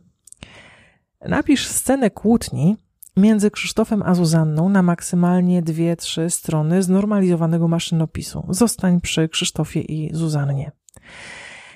Napisz 1.21 1.67
scenę 1.67 2.09
kłótni 2.09 2.77
między 3.17 3.51
Krzysztofem 3.51 4.03
a 4.05 4.13
Zuzanną 4.13 4.69
na 4.69 4.81
maksymalnie 4.81 5.61
dwie, 5.61 5.95
trzy 5.95 6.29
strony 6.29 6.83
znormalizowanego 6.83 7.67
maszynopisu. 7.67 8.47
Zostań 8.49 9.01
przy 9.01 9.29
Krzysztofie 9.29 9.81
i 9.81 10.15
Zuzannie. 10.15 10.71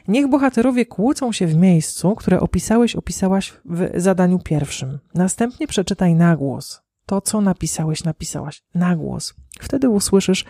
Niech 0.08 0.28
bohaterowie 0.28 0.86
kłócą 0.86 1.32
się 1.32 1.48
w 1.48 1.56
miejscu, 1.56 2.16
które 2.16 2.40
opisałeś, 2.40 2.96
opisałaś 2.96 3.54
w 3.66 3.90
zadaniu 3.96 4.40
pierwszym. 4.40 5.00
Następnie 5.14 5.68
przeczytaj 5.68 6.16
na 6.16 6.36
głos. 6.36 6.82
To, 7.06 7.22
co 7.22 7.42
napisałeś, 7.42 8.04
napisałaś 8.04 8.64
na 8.76 8.96
głos. 8.96 9.34
Wtedy 9.60 9.90
usłyszysz 9.90 10.46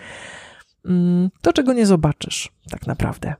mm, 0.86 1.29
to, 1.41 1.53
czego 1.53 1.74
nie 1.74 1.86
zobaczysz, 1.86 2.51
tak 2.69 2.88
naprawdę. 2.88 3.33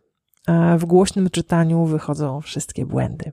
A 0.48 0.78
w 0.78 0.86
głośnym 0.86 1.30
czytaniu 1.30 1.86
wychodzą 1.86 2.42
wszystkie 2.42 2.86
błędy. 2.86 3.32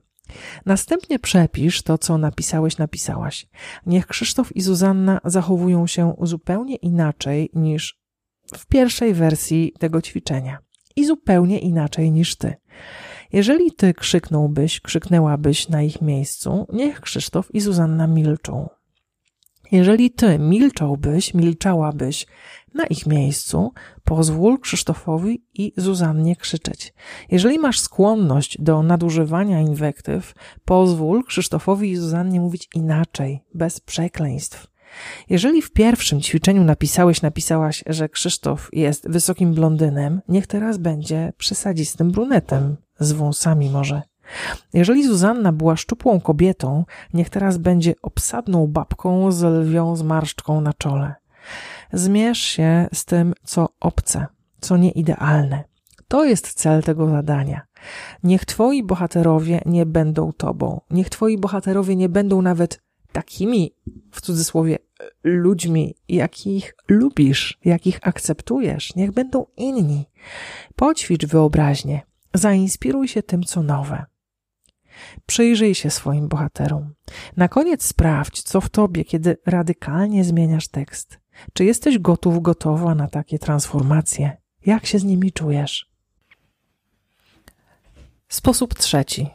Następnie 0.66 1.18
przepisz 1.18 1.82
to, 1.82 1.98
co 1.98 2.18
napisałeś, 2.18 2.78
napisałaś. 2.78 3.46
Niech 3.86 4.06
Krzysztof 4.06 4.56
i 4.56 4.60
Zuzanna 4.60 5.20
zachowują 5.24 5.86
się 5.86 6.14
zupełnie 6.22 6.76
inaczej 6.76 7.50
niż 7.54 7.98
w 8.56 8.66
pierwszej 8.66 9.14
wersji 9.14 9.72
tego 9.78 10.02
ćwiczenia 10.02 10.58
i 10.96 11.06
zupełnie 11.06 11.58
inaczej 11.58 12.12
niż 12.12 12.36
ty. 12.36 12.54
Jeżeli 13.32 13.72
ty 13.72 13.94
krzyknąłbyś, 13.94 14.80
krzyknęłabyś 14.80 15.68
na 15.68 15.82
ich 15.82 16.02
miejscu, 16.02 16.66
niech 16.72 17.00
Krzysztof 17.00 17.54
i 17.54 17.60
Zuzanna 17.60 18.06
milczą. 18.06 18.68
Jeżeli 19.72 20.10
ty 20.10 20.38
milczałbyś, 20.38 21.34
milczałabyś 21.34 22.26
na 22.74 22.86
ich 22.86 23.06
miejscu, 23.06 23.72
pozwól 24.04 24.58
Krzysztofowi 24.58 25.42
i 25.54 25.72
Zuzannie 25.76 26.36
krzyczeć. 26.36 26.94
Jeżeli 27.30 27.58
masz 27.58 27.80
skłonność 27.80 28.62
do 28.62 28.82
nadużywania 28.82 29.60
inwektyw, 29.60 30.34
pozwól 30.64 31.24
Krzysztofowi 31.24 31.90
i 31.90 31.96
Zuzannie 31.96 32.40
mówić 32.40 32.68
inaczej, 32.74 33.44
bez 33.54 33.80
przekleństw. 33.80 34.66
Jeżeli 35.30 35.62
w 35.62 35.72
pierwszym 35.72 36.20
ćwiczeniu 36.20 36.64
napisałeś, 36.64 37.22
napisałaś, 37.22 37.84
że 37.86 38.08
Krzysztof 38.08 38.68
jest 38.72 39.08
wysokim 39.10 39.54
blondynem, 39.54 40.20
niech 40.28 40.46
teraz 40.46 40.78
będzie 40.78 41.32
przesadzistym 41.38 42.10
brunetem, 42.10 42.76
z 43.00 43.12
wąsami 43.12 43.70
może. 43.70 44.02
Jeżeli 44.72 45.06
Zuzanna 45.06 45.52
była 45.52 45.76
szczupłą 45.76 46.20
kobietą, 46.20 46.84
niech 47.14 47.30
teraz 47.30 47.58
będzie 47.58 47.94
obsadną 48.02 48.66
babką 48.66 49.32
z 49.32 49.42
lwią 49.42 49.96
zmarszczką 49.96 50.60
na 50.60 50.72
czole. 50.72 51.14
Zmierz 51.92 52.38
się 52.38 52.88
z 52.94 53.04
tym, 53.04 53.34
co 53.44 53.68
obce, 53.80 54.26
co 54.60 54.76
nieidealne. 54.76 55.64
To 56.08 56.24
jest 56.24 56.54
cel 56.54 56.82
tego 56.82 57.08
zadania. 57.08 57.66
Niech 58.22 58.44
twoi 58.44 58.82
bohaterowie 58.82 59.60
nie 59.66 59.86
będą 59.86 60.32
tobą. 60.32 60.80
Niech 60.90 61.10
twoi 61.10 61.38
bohaterowie 61.38 61.96
nie 61.96 62.08
będą 62.08 62.42
nawet 62.42 62.82
takimi, 63.12 63.74
w 64.12 64.20
cudzysłowie, 64.20 64.78
ludźmi, 65.24 65.94
jakich 66.08 66.74
lubisz, 66.88 67.58
jakich 67.64 67.98
akceptujesz. 68.02 68.94
Niech 68.96 69.12
będą 69.12 69.46
inni. 69.56 70.04
Poćwicz 70.76 71.26
wyobraźnię. 71.26 72.00
Zainspiruj 72.34 73.08
się 73.08 73.22
tym, 73.22 73.42
co 73.42 73.62
nowe. 73.62 74.04
Przyjrzyj 75.26 75.74
się 75.74 75.90
swoim 75.90 76.28
bohaterom. 76.28 76.94
Na 77.36 77.48
koniec 77.48 77.84
sprawdź, 77.84 78.42
co 78.42 78.60
w 78.60 78.68
tobie, 78.68 79.04
kiedy 79.04 79.36
radykalnie 79.46 80.24
zmieniasz 80.24 80.68
tekst. 80.68 81.18
Czy 81.52 81.64
jesteś 81.64 81.98
gotów, 81.98 82.42
gotowa 82.42 82.94
na 82.94 83.08
takie 83.08 83.38
transformacje? 83.38 84.36
Jak 84.66 84.86
się 84.86 84.98
z 84.98 85.04
nimi 85.04 85.32
czujesz? 85.32 85.90
Sposób 88.28 88.74
trzeci. 88.74 89.30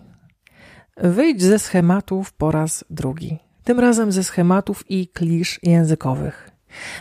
Wyjdź 0.97 1.43
ze 1.43 1.59
schematów 1.59 2.33
po 2.33 2.51
raz 2.51 2.85
drugi. 2.89 3.39
Tym 3.63 3.79
razem 3.79 4.11
ze 4.11 4.23
schematów 4.23 4.91
i 4.91 5.07
klisz 5.07 5.59
językowych. 5.63 6.49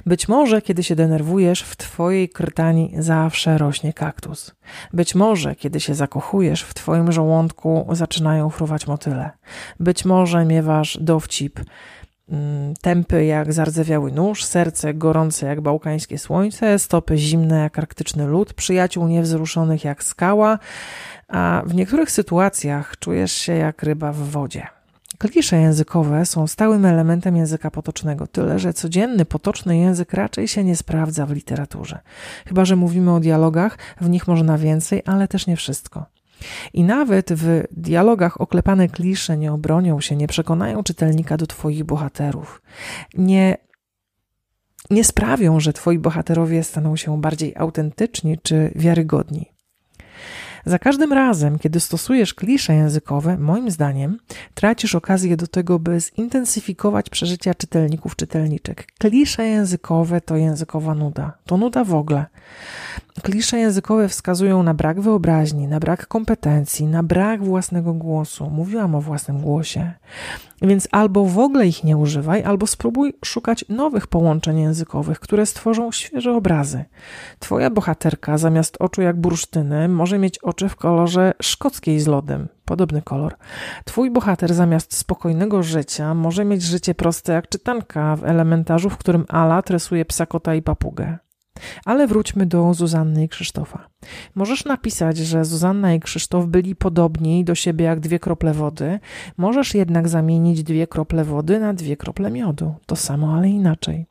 Być 0.07 0.29
może, 0.29 0.63
kiedy 0.63 0.83
się 0.83 0.97
denerwujesz, 0.97 1.63
w 1.63 1.77
twojej 1.77 2.29
krtani 2.29 2.95
zawsze 2.99 3.59
rośnie 3.59 3.93
kaktus. 3.93 4.55
Być 4.93 5.15
może, 5.15 5.55
kiedy 5.55 5.81
się 5.81 5.95
zakochujesz, 5.95 6.63
w 6.63 6.75
twoim 6.75 7.13
żołądku 7.13 7.89
zaczynają 7.93 8.51
fruwać 8.51 8.87
motyle. 8.87 9.31
Być 9.81 10.05
może 10.05 10.45
miewasz 10.45 10.99
dowcip, 11.01 11.61
tępy 12.81 13.25
jak 13.25 13.53
zardzewiały 13.53 14.13
nóż, 14.13 14.45
serce 14.45 14.95
gorące 14.95 15.47
jak 15.47 15.61
bałkańskie 15.61 16.19
słońce, 16.19 16.79
stopy 16.79 17.19
zimne 17.19 17.59
jak 17.59 17.79
arktyczny 17.79 18.27
lód, 18.27 18.55
przyjaciół 18.55 19.09
niewzruszonych 19.09 19.85
jak 19.85 20.05
skała, 20.05 20.59
a 21.29 21.63
w 21.67 21.75
niektórych 21.75 22.11
sytuacjach 22.11 22.99
czujesz 22.99 23.33
się 23.33 23.53
jak 23.53 23.83
ryba 23.83 24.13
w 24.13 24.19
wodzie. 24.19 24.67
Klisze 25.19 25.57
językowe 25.57 26.27
są 26.27 26.47
stałym 26.47 26.87
elementem 26.87 27.37
języka 27.37 27.71
potocznego, 27.71 28.27
tyle 28.27 28.59
że 28.59 28.73
codzienny, 28.73 29.25
potoczny 29.25 29.79
język 29.79 30.13
raczej 30.13 30.49
się 30.49 30.65
nie 30.65 30.77
sprawdza 30.77 31.27
w 31.27 31.33
literaturze. 31.33 31.99
Chyba, 32.47 32.65
że 32.65 32.77
mówimy 32.77 33.15
o 33.15 33.21
dialogach, 33.21 33.79
w 34.01 34.09
nich 34.09 34.29
można 34.29 34.59
więcej, 34.59 35.03
ale 35.07 35.29
też 35.29 35.47
nie 35.47 35.57
wszystko. 35.57 36.07
I 36.73 36.85
nawet 36.85 37.33
w 37.33 37.63
dialogach 37.71 38.41
oklepane 38.41 38.89
klisze 38.89 39.37
nie 39.37 39.53
obronią 39.53 40.01
się, 40.01 40.17
nie 40.17 40.27
przekonają 40.27 40.83
czytelnika 40.83 41.37
do 41.37 41.47
Twoich 41.47 41.85
bohaterów. 41.85 42.63
Nie, 43.15 43.57
nie 44.91 45.05
sprawią, 45.05 45.61
że 45.61 45.73
Twoi 45.73 45.99
bohaterowie 45.99 46.65
staną 46.65 46.97
się 46.97 47.21
bardziej 47.21 47.57
autentyczni 47.57 48.39
czy 48.43 48.73
wiarygodni. 48.75 49.52
Za 50.65 50.79
każdym 50.79 51.13
razem, 51.13 51.59
kiedy 51.59 51.81
stosujesz 51.81 52.35
klisze 52.35 52.75
językowe, 52.75 53.39
moim 53.39 53.71
zdaniem, 53.71 54.19
tracisz 54.55 54.95
okazję 54.95 55.37
do 55.37 55.47
tego, 55.47 55.79
by 55.79 56.01
zintensyfikować 56.01 57.11
przeżycia 57.11 57.55
czytelników, 57.55 58.17
czytelniczek. 58.17 58.87
Klisze 58.99 59.45
językowe 59.45 60.21
to 60.21 60.37
językowa 60.37 60.95
nuda. 60.95 61.33
To 61.47 61.57
nuda 61.57 61.85
w 61.85 61.95
ogóle. 61.95 62.27
Klisze 63.23 63.59
językowe 63.59 64.09
wskazują 64.09 64.63
na 64.63 64.75
brak 64.75 65.01
wyobraźni, 65.01 65.67
na 65.69 65.81
brak 65.81 66.07
kompetencji, 66.07 66.87
na 66.87 67.03
brak 67.03 67.45
własnego 67.45 67.93
głosu. 67.93 68.51
Mówiłam 68.51 68.95
o 68.95 69.01
własnym 69.01 69.41
głosie. 69.41 69.93
Więc 70.63 70.89
albo 70.91 71.25
w 71.25 71.39
ogóle 71.39 71.67
ich 71.67 71.85
nie 71.85 71.97
używaj, 71.97 72.45
albo 72.45 72.67
spróbuj 72.67 73.15
szukać 73.25 73.65
nowych 73.69 74.07
połączeń 74.07 74.61
językowych, 74.61 75.21
które 75.21 75.47
stworzą 75.47 75.93
świeże 75.93 76.33
obrazy. 76.33 76.85
Twoja 77.39 77.71
bohaterka 77.71 78.39
zamiast 78.39 78.77
oczu 78.81 79.03
jak 79.03 79.21
bursztyny 79.21 79.89
może 79.89 80.19
mieć 80.19 80.39
oczy 80.53 80.69
w 80.69 80.77
kolorze 80.77 81.35
szkockiej 81.43 82.01
z 82.01 82.07
lodem. 82.07 82.49
Podobny 82.65 83.03
kolor. 83.03 83.37
Twój 83.85 84.11
bohater 84.11 84.55
zamiast 84.55 84.97
spokojnego 84.97 85.63
życia 85.63 86.15
może 86.15 86.45
mieć 86.45 86.63
życie 86.63 86.95
proste 86.95 87.33
jak 87.33 87.49
czytanka 87.49 88.17
w 88.17 88.25
elementarzu, 88.25 88.91
w 88.91 88.97
którym 88.97 89.25
Ala 89.29 89.63
tresuje 89.63 90.05
psa, 90.05 90.27
kota 90.27 90.55
i 90.55 90.63
papugę. 90.63 91.19
Ale 91.85 92.07
wróćmy 92.07 92.47
do 92.47 92.75
Zuzanny 92.75 93.25
i 93.25 93.29
Krzysztofa. 93.29 93.89
Możesz 94.35 94.65
napisać, 94.65 95.17
że 95.17 95.45
Zuzanna 95.45 95.95
i 95.95 96.01
Krzysztof 96.01 96.47
byli 96.47 96.77
podobni 96.77 97.45
do 97.45 97.55
siebie 97.55 97.85
jak 97.85 98.01
dwie 98.01 98.19
krople 98.19 98.53
wody. 98.55 99.01
Możesz 99.37 99.75
jednak 99.75 100.09
zamienić 100.09 100.63
dwie 100.63 100.87
krople 100.87 101.25
wody 101.25 101.61
na 101.61 101.75
dwie 101.75 101.97
krople 101.97 102.31
miodu. 102.31 102.75
To 102.87 102.97
samo, 102.97 103.35
ale 103.35 103.49
inaczej. 103.49 104.07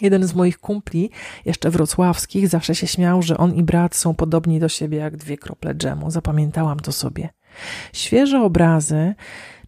Jeden 0.00 0.26
z 0.26 0.34
moich 0.34 0.58
kumpli, 0.58 1.10
jeszcze 1.44 1.70
wrocławskich, 1.70 2.48
zawsze 2.48 2.74
się 2.74 2.86
śmiał, 2.86 3.22
że 3.22 3.36
on 3.36 3.54
i 3.54 3.62
brat 3.62 3.96
są 3.96 4.14
podobni 4.14 4.60
do 4.60 4.68
siebie 4.68 4.98
jak 4.98 5.16
dwie 5.16 5.38
krople 5.38 5.74
dżemu. 5.74 6.10
Zapamiętałam 6.10 6.80
to 6.80 6.92
sobie. 6.92 7.28
Świeże 7.92 8.40
obrazy 8.40 9.14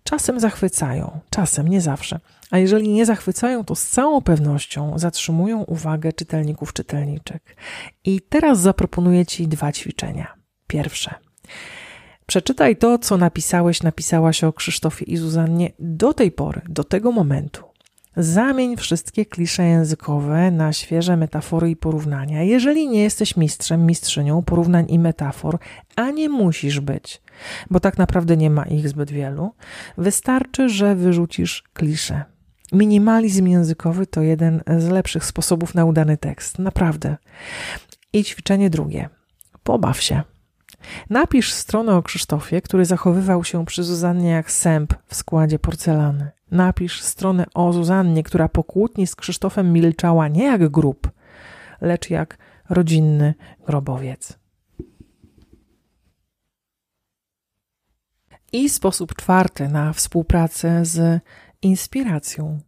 czasem 0.04 0.40
zachwycają, 0.40 1.20
czasem, 1.30 1.68
nie 1.68 1.80
zawsze. 1.80 2.20
A 2.50 2.58
jeżeli 2.58 2.88
nie 2.88 3.06
zachwycają, 3.06 3.64
to 3.64 3.74
z 3.74 3.86
całą 3.86 4.20
pewnością 4.20 4.98
zatrzymują 4.98 5.62
uwagę 5.62 6.12
czytelników, 6.12 6.72
czytelniczek. 6.72 7.56
I 8.04 8.20
teraz 8.20 8.60
zaproponuję 8.60 9.26
Ci 9.26 9.48
dwa 9.48 9.72
ćwiczenia. 9.72 10.34
Pierwsze. 10.66 11.14
Przeczytaj 12.26 12.76
to, 12.76 12.98
co 12.98 13.16
napisałeś, 13.16 13.82
napisałaś 13.82 14.44
o 14.44 14.52
Krzysztofie 14.52 15.04
i 15.04 15.16
Zuzannie 15.16 15.72
do 15.78 16.14
tej 16.14 16.32
pory, 16.32 16.60
do 16.68 16.84
tego 16.84 17.12
momentu. 17.12 17.69
Zamień 18.16 18.76
wszystkie 18.76 19.26
klisze 19.26 19.62
językowe 19.64 20.50
na 20.50 20.72
świeże 20.72 21.16
metafory 21.16 21.70
i 21.70 21.76
porównania. 21.76 22.42
Jeżeli 22.42 22.88
nie 22.88 23.02
jesteś 23.02 23.36
mistrzem, 23.36 23.86
mistrzynią 23.86 24.42
porównań 24.42 24.86
i 24.88 24.98
metafor, 24.98 25.58
a 25.96 26.10
nie 26.10 26.28
musisz 26.28 26.80
być, 26.80 27.22
bo 27.70 27.80
tak 27.80 27.98
naprawdę 27.98 28.36
nie 28.36 28.50
ma 28.50 28.64
ich 28.64 28.88
zbyt 28.88 29.10
wielu, 29.10 29.54
wystarczy, 29.98 30.68
że 30.68 30.94
wyrzucisz 30.94 31.64
klisze. 31.72 32.24
Minimalizm 32.72 33.46
językowy 33.46 34.06
to 34.06 34.22
jeden 34.22 34.62
z 34.78 34.88
lepszych 34.88 35.24
sposobów 35.24 35.74
na 35.74 35.84
udany 35.84 36.16
tekst. 36.16 36.58
Naprawdę. 36.58 37.16
I 38.12 38.24
ćwiczenie 38.24 38.70
drugie. 38.70 39.08
Pobaw 39.62 40.02
się. 40.02 40.22
Napisz 41.10 41.52
stronę 41.52 41.96
o 41.96 42.02
Krzysztofie, 42.02 42.62
który 42.62 42.84
zachowywał 42.84 43.44
się 43.44 43.66
przy 43.66 43.84
Zuzannie 43.84 44.30
jak 44.30 44.50
sęp 44.50 44.94
w 45.06 45.14
składzie 45.14 45.58
porcelany. 45.58 46.30
Napisz 46.50 47.02
stronę 47.02 47.46
o 47.54 47.72
Zuzannie, 47.72 48.22
która 48.22 48.48
po 48.48 48.64
kłótni 48.64 49.06
z 49.06 49.16
Krzysztofem 49.16 49.72
milczała 49.72 50.28
nie 50.28 50.44
jak 50.44 50.68
grób, 50.68 51.10
lecz 51.80 52.10
jak 52.10 52.38
rodzinny 52.68 53.34
grobowiec. 53.66 54.38
I 58.52 58.68
sposób 58.68 59.14
czwarty 59.14 59.68
na 59.68 59.92
współpracę 59.92 60.84
z 60.84 61.22
inspiracją. 61.62 62.60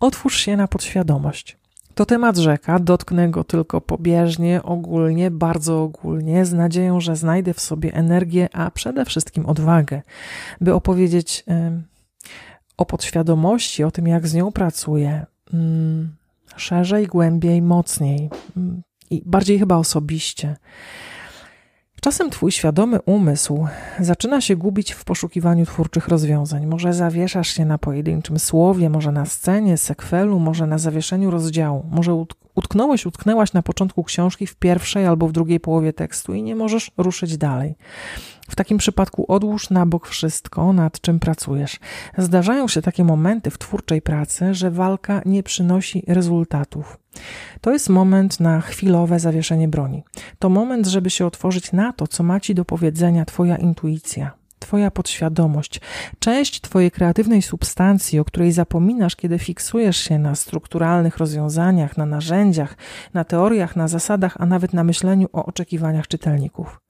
Otwórz 0.00 0.38
się 0.38 0.56
na 0.56 0.68
podświadomość. 0.68 1.58
To 1.94 2.06
temat 2.06 2.36
rzeka, 2.36 2.78
dotknę 2.78 3.30
go 3.30 3.44
tylko 3.44 3.80
pobieżnie, 3.80 4.62
ogólnie, 4.62 5.30
bardzo 5.30 5.82
ogólnie, 5.82 6.44
z 6.44 6.52
nadzieją, 6.52 7.00
że 7.00 7.16
znajdę 7.16 7.54
w 7.54 7.60
sobie 7.60 7.94
energię, 7.94 8.48
a 8.52 8.70
przede 8.70 9.04
wszystkim 9.04 9.46
odwagę, 9.46 10.02
by 10.60 10.74
opowiedzieć 10.74 11.44
o 12.78 12.86
podświadomości, 12.86 13.84
o 13.84 13.90
tym, 13.90 14.06
jak 14.06 14.28
z 14.28 14.34
nią 14.34 14.52
pracuję, 14.52 15.26
y, 15.54 15.56
szerzej, 16.56 17.06
głębiej, 17.06 17.62
mocniej 17.62 18.30
y, 18.56 18.60
i 19.10 19.22
bardziej 19.26 19.58
chyba 19.58 19.76
osobiście. 19.76 20.56
Czasem 22.00 22.30
twój 22.30 22.52
świadomy 22.52 23.00
umysł 23.02 23.66
zaczyna 24.00 24.40
się 24.40 24.56
gubić 24.56 24.92
w 24.92 25.04
poszukiwaniu 25.04 25.66
twórczych 25.66 26.08
rozwiązań. 26.08 26.66
Może 26.66 26.92
zawieszasz 26.92 27.48
się 27.48 27.64
na 27.64 27.78
pojedynczym 27.78 28.38
słowie, 28.38 28.90
może 28.90 29.12
na 29.12 29.26
scenie, 29.26 29.76
sekwelu, 29.76 30.38
może 30.38 30.66
na 30.66 30.78
zawieszeniu 30.78 31.30
rozdziału. 31.30 31.86
Może 31.90 32.24
utknąłeś, 32.54 33.06
utknęłaś 33.06 33.52
na 33.52 33.62
początku 33.62 34.04
książki 34.04 34.46
w 34.46 34.56
pierwszej 34.56 35.06
albo 35.06 35.28
w 35.28 35.32
drugiej 35.32 35.60
połowie 35.60 35.92
tekstu 35.92 36.34
i 36.34 36.42
nie 36.42 36.56
możesz 36.56 36.90
ruszyć 36.96 37.36
dalej. 37.36 37.74
W 38.48 38.56
takim 38.56 38.78
przypadku 38.78 39.24
odłóż 39.28 39.70
na 39.70 39.86
bok 39.86 40.08
wszystko, 40.08 40.72
nad 40.72 41.00
czym 41.00 41.20
pracujesz. 41.20 41.80
Zdarzają 42.18 42.68
się 42.68 42.82
takie 42.82 43.04
momenty 43.04 43.50
w 43.50 43.58
twórczej 43.58 44.02
pracy, 44.02 44.54
że 44.54 44.70
walka 44.70 45.22
nie 45.26 45.42
przynosi 45.42 46.02
rezultatów. 46.06 46.98
To 47.60 47.72
jest 47.72 47.88
moment 47.88 48.40
na 48.40 48.60
chwilowe 48.60 49.20
zawieszenie 49.20 49.68
broni. 49.68 50.02
To 50.38 50.48
moment, 50.48 50.86
żeby 50.86 51.10
się 51.10 51.26
otworzyć 51.26 51.72
na 51.72 51.92
to, 51.92 52.06
co 52.06 52.22
ma 52.22 52.40
ci 52.40 52.54
do 52.54 52.64
powiedzenia 52.64 53.24
Twoja 53.24 53.56
intuicja, 53.56 54.30
Twoja 54.58 54.90
podświadomość, 54.90 55.80
część 56.18 56.60
Twojej 56.60 56.90
kreatywnej 56.90 57.42
substancji, 57.42 58.18
o 58.18 58.24
której 58.24 58.52
zapominasz, 58.52 59.16
kiedy 59.16 59.38
fiksujesz 59.38 59.96
się 59.96 60.18
na 60.18 60.34
strukturalnych 60.34 61.16
rozwiązaniach, 61.16 61.96
na 61.96 62.06
narzędziach, 62.06 62.76
na 63.14 63.24
teoriach, 63.24 63.76
na 63.76 63.88
zasadach, 63.88 64.36
a 64.38 64.46
nawet 64.46 64.72
na 64.72 64.84
myśleniu 64.84 65.28
o 65.32 65.46
oczekiwaniach 65.46 66.08
czytelników. 66.08 66.80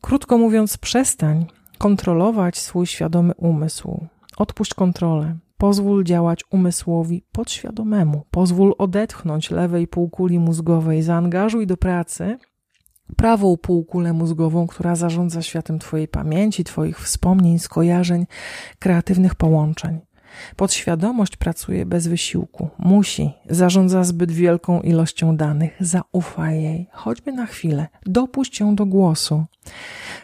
Krótko 0.00 0.38
mówiąc, 0.38 0.78
przestań 0.78 1.46
kontrolować 1.78 2.58
swój 2.58 2.86
świadomy 2.86 3.34
umysł. 3.34 4.06
Odpuść 4.36 4.74
kontrolę. 4.74 5.38
Pozwól 5.58 6.04
działać 6.04 6.44
umysłowi 6.50 7.24
podświadomemu. 7.32 8.24
Pozwól 8.30 8.74
odetchnąć 8.78 9.50
lewej 9.50 9.88
półkuli 9.88 10.38
mózgowej. 10.38 11.02
Zaangażuj 11.02 11.66
do 11.66 11.76
pracy 11.76 12.38
prawą 13.16 13.56
półkulę 13.56 14.12
mózgową, 14.12 14.66
która 14.66 14.96
zarządza 14.96 15.42
światem 15.42 15.78
Twojej 15.78 16.08
pamięci, 16.08 16.64
Twoich 16.64 17.00
wspomnień, 17.00 17.58
skojarzeń, 17.58 18.26
kreatywnych 18.78 19.34
połączeń. 19.34 20.00
Podświadomość 20.56 21.36
pracuje 21.36 21.86
bez 21.86 22.06
wysiłku. 22.06 22.68
Musi. 22.78 23.30
Zarządza 23.50 24.04
zbyt 24.04 24.32
wielką 24.32 24.80
ilością 24.80 25.36
danych. 25.36 25.76
Zaufaj 25.80 26.62
jej. 26.62 26.86
Choćby 26.92 27.32
na 27.32 27.46
chwilę. 27.46 27.86
Dopuść 28.06 28.60
ją 28.60 28.74
do 28.74 28.86
głosu. 28.86 29.44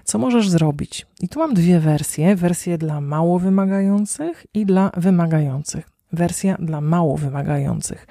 Co 0.05 0.19
możesz 0.19 0.49
zrobić? 0.49 1.07
I 1.21 1.29
tu 1.29 1.39
mam 1.39 1.55
dwie 1.55 1.81
wersje. 1.81 2.37
Wersję 2.37 2.79
dla 2.79 3.01
mało 3.01 3.39
wymagających 3.39 4.47
i 4.55 4.67
dla 4.67 4.91
wymagających 4.97 5.94
wersja 6.15 6.57
dla 6.61 6.81
mało 6.81 7.17
wymagających. 7.17 8.07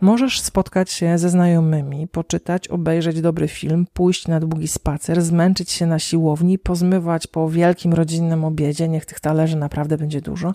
Możesz 0.00 0.40
spotkać 0.40 0.90
się 0.90 1.18
ze 1.18 1.30
znajomymi, 1.30 2.08
poczytać, 2.08 2.68
obejrzeć 2.68 3.20
dobry 3.20 3.48
film, 3.48 3.86
pójść 3.92 4.28
na 4.28 4.40
długi 4.40 4.68
spacer, 4.68 5.22
zmęczyć 5.22 5.70
się 5.70 5.86
na 5.86 5.98
siłowni, 5.98 6.58
pozmywać 6.58 7.26
po 7.26 7.50
wielkim 7.50 7.94
rodzinnym 7.94 8.44
obiedzie, 8.44 8.88
niech 8.88 9.06
tych 9.06 9.20
talerzy 9.20 9.56
naprawdę 9.56 9.98
będzie 9.98 10.20
dużo. 10.20 10.54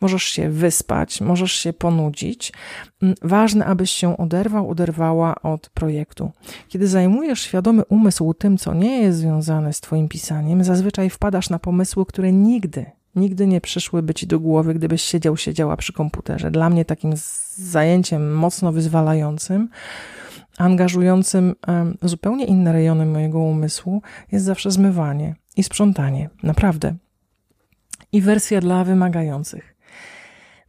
Możesz 0.00 0.22
się 0.22 0.50
wyspać, 0.50 1.20
możesz 1.20 1.52
się 1.52 1.72
ponudzić. 1.72 2.52
Mm, 3.02 3.14
ważne, 3.22 3.66
abyś 3.66 3.90
się 3.90 4.16
oderwał, 4.16 4.70
oderwała 4.70 5.34
od 5.42 5.68
projektu. 5.68 6.30
Kiedy 6.68 6.88
zajmujesz 6.88 7.40
świadomy 7.40 7.84
umysł 7.84 8.34
tym, 8.34 8.58
co 8.58 8.74
nie 8.74 9.02
jest 9.02 9.18
związane 9.18 9.72
z 9.72 9.80
Twoim 9.80 10.08
pisaniem, 10.08 10.64
zazwyczaj 10.64 11.10
wpadasz 11.10 11.50
na 11.50 11.58
pomysły, 11.58 12.06
które 12.06 12.32
nigdy 12.32 12.86
nigdy 13.16 13.46
nie 13.46 13.60
przyszłyby 13.60 14.14
ci 14.14 14.26
do 14.26 14.40
głowy, 14.40 14.74
gdybyś 14.74 15.02
siedział, 15.02 15.36
siedziała 15.36 15.76
przy 15.76 15.92
komputerze. 15.92 16.50
Dla 16.50 16.70
mnie 16.70 16.84
takim 16.84 17.12
zajęciem 17.56 18.34
mocno 18.34 18.72
wyzwalającym, 18.72 19.68
angażującym 20.58 21.54
zupełnie 22.02 22.44
inne 22.44 22.72
rejony 22.72 23.06
mojego 23.06 23.38
umysłu 23.38 24.02
jest 24.32 24.44
zawsze 24.44 24.70
zmywanie 24.70 25.34
i 25.56 25.62
sprzątanie. 25.62 26.30
Naprawdę. 26.42 26.94
I 28.12 28.20
wersja 28.20 28.60
dla 28.60 28.84
wymagających. 28.84 29.73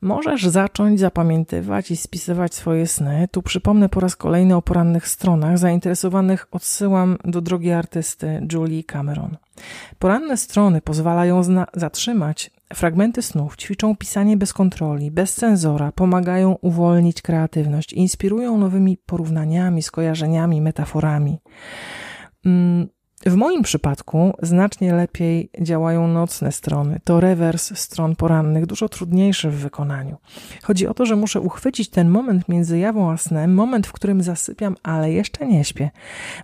Możesz 0.06 0.48
zacząć 0.48 1.00
zapamiętywać 1.00 1.92
i 1.92 1.98
spisywać 1.98 2.54
swoje 2.54 2.88
sny. 2.88 3.28
Tu 3.32 3.42
przypomnę 3.42 3.90
po 3.90 4.00
raz 4.00 4.16
kolejny 4.16 4.56
o 4.56 4.62
porannych 4.62 5.08
stronach. 5.08 5.58
Zainteresowanych 5.58 6.48
odsyłam 6.52 7.18
do 7.24 7.42
drogi 7.42 7.72
artysty 7.72 8.48
Julie 8.54 8.84
Cameron. 8.84 9.38
Poranne 10.00 10.38
strony 10.38 10.82
pozwalają 10.82 11.42
zatrzymać 11.74 12.52
fragmenty 12.74 13.22
snów, 13.22 13.58
ćwiczą 13.58 13.96
pisanie 13.96 14.38
bez 14.38 14.54
kontroli, 14.54 15.12
bez 15.12 15.36
cenzora, 15.36 15.92
pomagają 15.92 16.58
uwolnić 16.62 17.22
kreatywność, 17.22 17.94
inspirują 17.94 18.58
nowymi 18.58 18.98
porównaniami, 19.06 19.84
skojarzeniami, 19.84 20.62
metaforami. 20.62 21.40
Mm, 22.46 22.88
w 23.26 23.36
moim 23.36 23.64
przypadku 23.64 24.34
znacznie 24.42 24.94
lepiej 24.94 25.50
działają 25.62 26.08
nocne 26.08 26.52
strony. 26.52 27.00
To 27.04 27.20
rewers 27.20 27.78
stron 27.80 28.16
porannych, 28.16 28.66
dużo 28.66 28.90
trudniejszy 28.90 29.50
w 29.50 29.56
wykonaniu. 29.56 30.18
Chodzi 30.64 30.88
o 30.88 30.94
to, 30.94 31.06
że 31.06 31.16
muszę 31.16 31.42
uchwycić 31.42 31.90
ten 31.90 32.10
moment 32.10 32.50
między 32.50 32.80
jawą 32.80 33.12
a 33.12 33.18
snem, 33.18 33.54
moment, 33.54 33.88
w 33.88 33.92
którym 33.92 34.24
zasypiam, 34.24 34.76
ale 34.84 35.12
jeszcze 35.12 35.48
nie 35.48 35.64
śpię. 35.64 35.92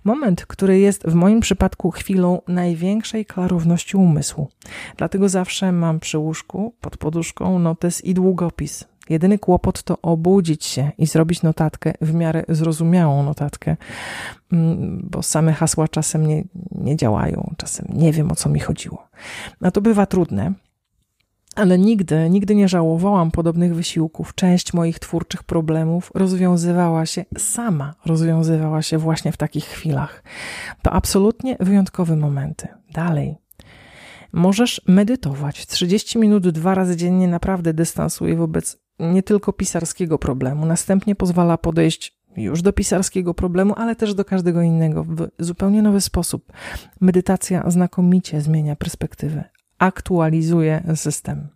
Moment, 0.04 0.46
który 0.46 0.78
jest 0.78 1.06
w 1.06 1.14
moim 1.14 1.40
przypadku 1.40 1.90
chwilą 1.90 2.40
największej 2.48 3.26
klarowności 3.26 3.96
umysłu. 3.96 4.48
Dlatego 4.96 5.28
zawsze 5.28 5.72
mam 5.72 6.00
przy 6.00 6.18
łóżku, 6.18 6.74
pod 6.80 6.96
poduszką 6.96 7.58
notes 7.58 8.04
i 8.04 8.14
długopis. 8.14 8.91
Jedyny 9.10 9.38
kłopot 9.38 9.82
to 9.82 9.98
obudzić 10.02 10.64
się 10.64 10.90
i 10.98 11.06
zrobić 11.06 11.42
notatkę, 11.42 11.92
w 12.00 12.14
miarę 12.14 12.44
zrozumiałą 12.48 13.22
notatkę, 13.22 13.76
mm, 14.52 15.08
bo 15.10 15.22
same 15.22 15.52
hasła 15.52 15.88
czasem 15.88 16.26
nie, 16.26 16.44
nie 16.70 16.96
działają, 16.96 17.54
czasem 17.56 17.86
nie 17.94 18.12
wiem 18.12 18.32
o 18.32 18.34
co 18.34 18.48
mi 18.48 18.60
chodziło. 18.60 19.08
No 19.60 19.70
to 19.70 19.80
bywa 19.80 20.06
trudne, 20.06 20.52
ale 21.54 21.78
nigdy, 21.78 22.30
nigdy 22.30 22.54
nie 22.54 22.68
żałowałam 22.68 23.30
podobnych 23.30 23.74
wysiłków. 23.74 24.34
Część 24.34 24.72
moich 24.72 24.98
twórczych 24.98 25.42
problemów 25.42 26.10
rozwiązywała 26.14 27.06
się 27.06 27.24
sama, 27.38 27.94
rozwiązywała 28.06 28.82
się 28.82 28.98
właśnie 28.98 29.32
w 29.32 29.36
takich 29.36 29.64
chwilach. 29.64 30.22
To 30.82 30.92
absolutnie 30.92 31.56
wyjątkowe 31.60 32.16
momenty. 32.16 32.68
Dalej. 32.92 33.36
Możesz 34.32 34.80
medytować. 34.88 35.66
30 35.66 36.18
minut 36.18 36.48
dwa 36.48 36.74
razy 36.74 36.96
dziennie 36.96 37.28
naprawdę 37.28 37.74
dystansuje 37.74 38.36
wobec 38.36 38.81
nie 39.02 39.22
tylko 39.22 39.52
pisarskiego 39.52 40.18
problemu. 40.18 40.66
Następnie 40.66 41.14
pozwala 41.14 41.58
podejść 41.58 42.22
już 42.36 42.62
do 42.62 42.72
pisarskiego 42.72 43.34
problemu, 43.34 43.74
ale 43.76 43.96
też 43.96 44.14
do 44.14 44.24
każdego 44.24 44.62
innego 44.62 45.04
w 45.04 45.28
zupełnie 45.38 45.82
nowy 45.82 46.00
sposób. 46.00 46.52
Medytacja 47.00 47.70
znakomicie 47.70 48.40
zmienia 48.40 48.76
perspektywę, 48.76 49.44
aktualizuje 49.78 50.82
system. 50.94 51.48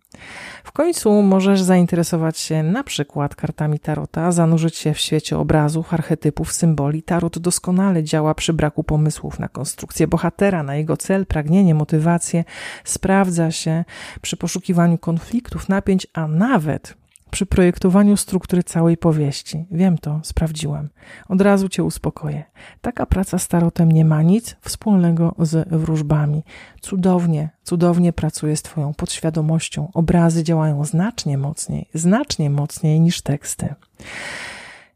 W 0.63 0.71
końcu 0.71 1.21
możesz 1.21 1.61
zainteresować 1.61 2.37
się 2.37 2.63
na 2.63 2.83
przykład 2.83 3.35
kartami 3.35 3.79
tarota, 3.79 4.31
zanurzyć 4.31 4.75
się 4.75 4.93
w 4.93 4.99
świecie 4.99 5.37
obrazów, 5.37 5.93
archetypów, 5.93 6.53
symboli. 6.53 7.03
Tarot 7.03 7.39
doskonale 7.39 8.03
działa 8.03 8.35
przy 8.35 8.53
braku 8.53 8.83
pomysłów 8.83 9.39
na 9.39 9.47
konstrukcję 9.47 10.07
bohatera, 10.07 10.63
na 10.63 10.75
jego 10.75 10.97
cel, 10.97 11.25
pragnienie, 11.25 11.75
motywację. 11.75 12.43
Sprawdza 12.83 13.51
się 13.51 13.85
przy 14.21 14.37
poszukiwaniu 14.37 14.97
konfliktów, 14.97 15.69
napięć, 15.69 16.07
a 16.13 16.27
nawet 16.27 16.97
przy 17.31 17.45
projektowaniu 17.45 18.17
struktury 18.17 18.63
całej 18.63 18.97
powieści. 18.97 19.65
Wiem 19.71 19.97
to, 19.97 20.19
sprawdziłem. 20.23 20.89
Od 21.29 21.41
razu 21.41 21.69
cię 21.69 21.83
uspokoję. 21.83 22.43
Taka 22.81 23.05
praca 23.05 23.39
z 23.39 23.47
tarotem 23.47 23.91
nie 23.91 24.05
ma 24.05 24.21
nic 24.21 24.55
wspólnego 24.61 25.35
z 25.39 25.69
wróżbami. 25.69 26.43
Cudownie, 26.81 27.49
cudownie 27.63 28.13
pracuje 28.13 28.57
z 28.57 28.61
twoją 28.61 28.93
podświadomością. 28.93 29.91
Obrazy 29.93 30.43
działają 30.43 30.85
znacznie 30.85 31.37
mocniej, 31.37 31.89
znacznie 31.93 32.49
mocniej 32.49 32.99
niż 32.99 33.21
teksty. 33.21 33.75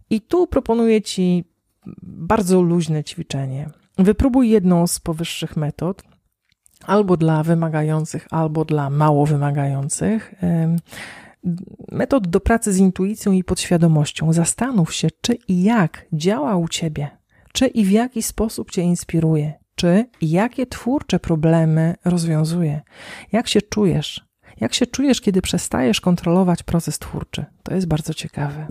I 0.10 0.22
tu 0.22 0.48
proponuję 0.48 1.02
ci 1.02 1.46
bardzo 2.04 2.62
luźne 2.62 3.04
ćwiczenie. 3.04 3.70
Wypróbuj 3.98 4.50
jedną 4.50 4.88
z 4.88 5.00
powyższych 5.00 5.58
metod 5.58 6.04
albo 6.86 7.17
dla 7.17 7.44
wymagających, 7.44 8.28
albo 8.32 8.65
dla 8.65 8.89
mało 8.89 9.26
wymagających 9.26 10.36
metod 11.91 12.27
do 12.27 12.39
pracy 12.39 12.73
z 12.73 12.77
intuicją 12.77 13.32
i 13.32 13.43
podświadomością. 13.43 14.34
Zastanów 14.34 14.93
się, 14.93 15.08
czy 15.21 15.38
i 15.47 15.63
jak 15.63 16.06
działa 16.13 16.56
u 16.56 16.67
ciebie, 16.67 17.10
czy 17.54 17.67
i 17.67 17.86
w 17.86 17.91
jaki 17.91 18.23
sposób 18.23 18.71
cię 18.71 18.82
inspiruje, 18.82 19.54
czy 19.75 20.06
i 20.21 20.30
jakie 20.30 20.65
twórcze 20.65 21.19
problemy 21.19 21.95
rozwiązuje. 22.06 22.82
Jak 23.32 23.47
się 23.47 23.62
czujesz? 23.62 24.32
Jak 24.60 24.73
się 24.73 24.88
czujesz, 24.88 25.21
kiedy 25.21 25.41
przestajesz 25.41 26.01
kontrolować 26.01 26.63
proces 26.63 26.99
twórczy? 26.99 27.45
To 27.63 27.75
jest 27.75 27.88
bardzo 27.88 28.13
ciekawe. 28.13 28.67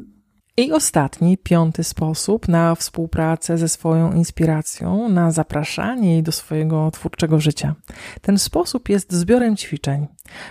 I 0.60 0.72
ostatni, 0.72 1.38
piąty 1.38 1.84
sposób 1.84 2.48
na 2.48 2.74
współpracę 2.74 3.58
ze 3.58 3.68
swoją 3.68 4.12
inspiracją, 4.12 5.08
na 5.08 5.30
zapraszanie 5.30 6.12
jej 6.12 6.22
do 6.22 6.32
swojego 6.32 6.90
twórczego 6.90 7.40
życia. 7.40 7.74
Ten 8.20 8.38
sposób 8.38 8.88
jest 8.88 9.12
zbiorem 9.12 9.56
ćwiczeń. 9.56 10.06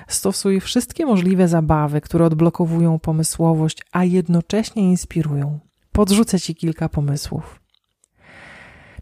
Stosuj 0.08 0.60
wszystkie 0.60 1.06
możliwe 1.06 1.48
zabawy, 1.48 2.02
które 2.02 2.26
odblokowują 2.26 3.00
pomysłowość, 3.00 3.84
a 3.92 4.04
jednocześnie 4.04 4.84
inspirują. 4.84 5.60
Podrzucę 5.92 6.40
ci 6.40 6.56
kilka 6.56 6.90
pomysłów. 6.90 7.60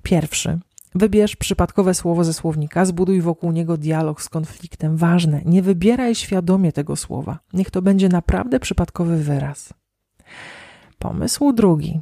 Pierwszy. 0.04 0.60
Wybierz 0.96 1.36
przypadkowe 1.36 1.94
słowo 1.94 2.24
ze 2.24 2.34
słownika, 2.34 2.86
zbuduj 2.86 3.22
wokół 3.22 3.52
niego 3.52 3.78
dialog 3.78 4.22
z 4.22 4.30
konfliktem. 4.30 4.98
Ważne, 4.98 5.42
nie 5.46 5.62
wybieraj 5.62 6.16
świadomie 6.16 6.72
tego 6.72 6.96
słowa. 6.96 7.40
Niech 7.54 7.72
to 7.72 7.82
będzie 7.82 8.10
naprawdę 8.10 8.60
przypadkowy 8.60 9.18
wyraz. 9.18 9.74
Pomysł 11.00 11.54
drugi. 11.54 12.02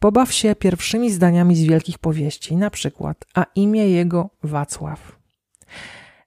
Pobaw 0.00 0.32
się 0.32 0.54
pierwszymi 0.54 1.10
zdaniami 1.10 1.56
z 1.56 1.62
wielkich 1.62 1.98
powieści, 1.98 2.56
na 2.56 2.70
przykład, 2.70 3.24
a 3.34 3.46
imię 3.54 3.88
jego 3.88 4.30
Wacław. 4.42 5.18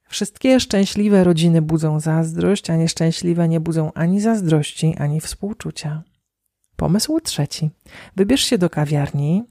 Wszystkie 0.10 0.60
szczęśliwe 0.60 1.24
rodziny 1.24 1.62
budzą 1.62 2.00
zazdrość, 2.00 2.70
a 2.70 2.76
nieszczęśliwe 2.76 3.48
nie 3.48 3.60
budzą 3.60 3.94
ani 3.94 4.22
zazdrości, 4.22 4.96
ani 4.98 5.22
współczucia. 5.22 6.04
Pomysł 6.76 7.20
trzeci. 7.20 7.70
Wybierz 8.16 8.44
się 8.44 8.58
do 8.58 8.70
kawiarni, 8.70 9.44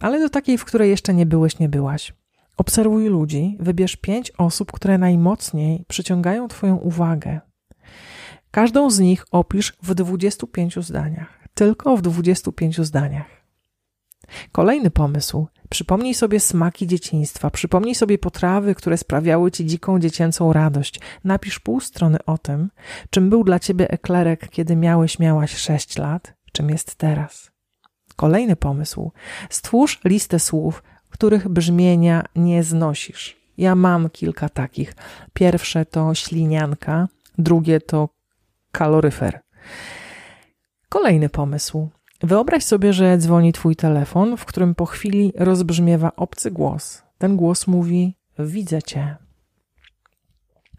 ale 0.00 0.20
do 0.20 0.28
takiej, 0.28 0.58
w 0.58 0.64
której 0.64 0.90
jeszcze 0.90 1.14
nie 1.14 1.26
byłeś, 1.26 1.58
nie 1.58 1.68
byłaś. 1.68 2.12
Obserwuj 2.56 3.08
ludzi, 3.08 3.56
wybierz 3.60 3.96
pięć 3.96 4.32
osób, 4.38 4.72
które 4.72 4.98
najmocniej 4.98 5.84
przyciągają 5.88 6.48
Twoją 6.48 6.76
uwagę. 6.76 7.40
Każdą 8.50 8.90
z 8.90 8.98
nich 8.98 9.24
opisz 9.30 9.76
w 9.82 9.94
25 9.94 10.76
zdaniach. 10.76 11.38
Tylko 11.54 11.96
w 11.96 12.02
25 12.02 12.80
zdaniach. 12.80 13.26
Kolejny 14.52 14.90
pomysł. 14.90 15.46
Przypomnij 15.68 16.14
sobie 16.14 16.40
smaki 16.40 16.86
dzieciństwa, 16.86 17.50
przypomnij 17.50 17.94
sobie 17.94 18.18
potrawy, 18.18 18.74
które 18.74 18.96
sprawiały 18.96 19.50
ci 19.50 19.66
dziką 19.66 19.98
dziecięcą 19.98 20.52
radość. 20.52 21.00
Napisz 21.24 21.58
pół 21.58 21.80
strony 21.80 22.18
o 22.26 22.38
tym, 22.38 22.70
czym 23.10 23.30
był 23.30 23.44
dla 23.44 23.58
ciebie 23.58 23.90
eklerek, 23.90 24.48
kiedy 24.48 24.76
miałeś, 24.76 25.18
miałaś 25.18 25.56
6 25.56 25.98
lat, 25.98 26.34
czym 26.52 26.70
jest 26.70 26.94
teraz. 26.94 27.50
Kolejny 28.16 28.56
pomysł. 28.56 29.12
Stwórz 29.50 30.00
listę 30.04 30.38
słów, 30.38 30.82
których 31.10 31.48
brzmienia 31.48 32.24
nie 32.36 32.62
znosisz. 32.62 33.36
Ja 33.58 33.74
mam 33.74 34.10
kilka 34.10 34.48
takich. 34.48 34.94
Pierwsze 35.32 35.86
to 35.86 36.14
ślinianka, 36.14 37.08
drugie 37.38 37.80
to 37.80 38.08
kaloryfer. 38.78 39.40
Kolejny 40.88 41.28
pomysł. 41.28 41.88
Wyobraź 42.22 42.64
sobie, 42.64 42.92
że 42.92 43.18
dzwoni 43.18 43.52
twój 43.52 43.76
telefon, 43.76 44.36
w 44.36 44.44
którym 44.44 44.74
po 44.74 44.86
chwili 44.86 45.32
rozbrzmiewa 45.36 46.12
obcy 46.16 46.50
głos. 46.50 47.02
Ten 47.18 47.36
głos 47.36 47.66
mówi: 47.66 48.16
Widzę 48.38 48.82
cię. 48.82 49.16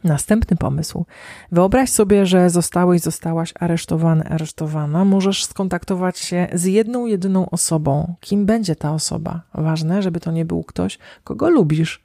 Następny 0.03 0.57
pomysł. 0.57 1.05
Wyobraź 1.51 1.89
sobie, 1.89 2.25
że 2.25 2.49
zostałeś, 2.49 3.01
zostałaś 3.01 3.53
aresztowany, 3.59 4.23
aresztowana. 4.23 5.05
Możesz 5.05 5.45
skontaktować 5.45 6.19
się 6.19 6.47
z 6.53 6.65
jedną, 6.65 7.05
jedyną 7.05 7.49
osobą. 7.49 8.15
Kim 8.19 8.45
będzie 8.45 8.75
ta 8.75 8.93
osoba? 8.93 9.41
Ważne, 9.53 10.01
żeby 10.01 10.19
to 10.19 10.31
nie 10.31 10.45
był 10.45 10.63
ktoś, 10.63 10.99
kogo 11.23 11.49
lubisz, 11.49 12.03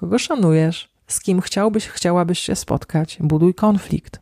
kogo 0.00 0.18
szanujesz, 0.18 0.92
z 1.06 1.20
kim 1.20 1.40
chciałbyś, 1.40 1.88
chciałabyś 1.88 2.38
się 2.38 2.56
spotkać. 2.56 3.18
Buduj 3.20 3.54
konflikt. 3.54 4.21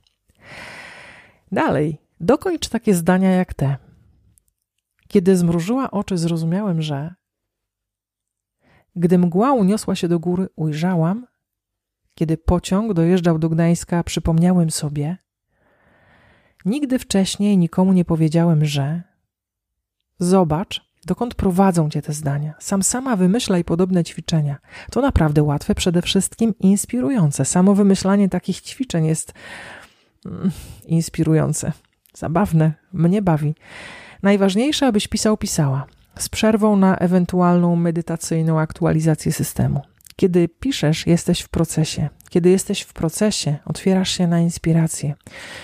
Dalej, 1.53 1.99
dokończ 2.21 2.69
takie 2.69 2.95
zdania 2.95 3.31
jak 3.31 3.55
te. 3.55 3.77
Kiedy 5.09 5.37
zmrużyła 5.37 5.91
oczy, 5.91 6.19
zrozumiałem, 6.19 6.83
że 6.83 7.15
gdy 8.97 9.19
mgła 9.19 9.53
uniosła 9.53 9.95
się 9.95 10.09
do 10.09 10.19
góry, 10.19 10.49
ujrzałam, 10.57 11.27
kiedy 12.15 12.37
pociąg 12.37 12.93
dojeżdżał 12.93 13.39
do 13.39 13.49
Gdańska, 13.49 14.05
przypomniałem 14.05 14.71
sobie, 14.71 15.17
nigdy 16.65 16.99
wcześniej 16.99 17.59
nikomu 17.59 17.93
nie 17.93 18.05
powiedziałem, 18.05 18.65
że 18.65 19.03
zobacz, 20.19 20.91
dokąd 21.07 21.35
prowadzą 21.35 21.91
cię 21.91 22.03
te 22.03 22.13
zdania. 22.13 22.55
Sam 22.59 22.83
sama 22.83 23.17
wymyślaj 23.17 23.65
podobne 23.65 24.05
ćwiczenia. 24.05 24.59
To 24.91 25.01
naprawdę 25.01 25.43
łatwe, 25.43 25.75
przede 25.75 26.03
wszystkim 26.03 26.55
inspirujące. 26.61 27.45
Samo 27.45 27.75
wymyślanie 27.75 28.29
takich 28.29 28.61
ćwiczeń 28.61 29.07
jest 29.07 29.33
inspirujące, 30.87 31.73
zabawne, 32.15 32.73
mnie 32.93 33.23
bawi. 33.23 33.55
Najważniejsze, 34.23 34.87
abyś 34.87 35.09
pisał, 35.09 35.37
pisała, 35.37 35.87
z 36.19 36.29
przerwą 36.29 36.77
na 36.77 36.97
ewentualną 36.97 37.77
medytacyjną 37.77 38.61
aktualizację 38.61 39.33
systemu. 39.33 39.83
Kiedy 40.17 40.49
piszesz, 40.49 41.07
jesteś 41.07 41.41
w 41.41 41.49
procesie. 41.49 42.09
Kiedy 42.31 42.51
jesteś 42.51 42.81
w 42.81 42.93
procesie, 42.93 43.57
otwierasz 43.65 44.11
się 44.11 44.27
na 44.27 44.41
inspirację. 44.41 45.15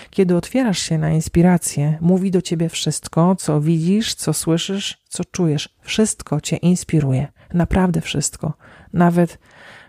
Kiedy 0.09 0.35
otwierasz 0.35 0.79
się 0.79 0.97
na 0.97 1.09
inspirację, 1.09 1.97
mówi 2.01 2.31
do 2.31 2.41
ciebie 2.41 2.69
wszystko, 2.69 3.35
co 3.35 3.61
widzisz, 3.61 4.15
co 4.15 4.33
słyszysz, 4.33 4.97
co 5.09 5.25
czujesz. 5.25 5.69
Wszystko 5.81 6.41
cię 6.41 6.57
inspiruje. 6.57 7.27
Naprawdę 7.53 8.01
wszystko. 8.01 8.53
Nawet 8.93 9.39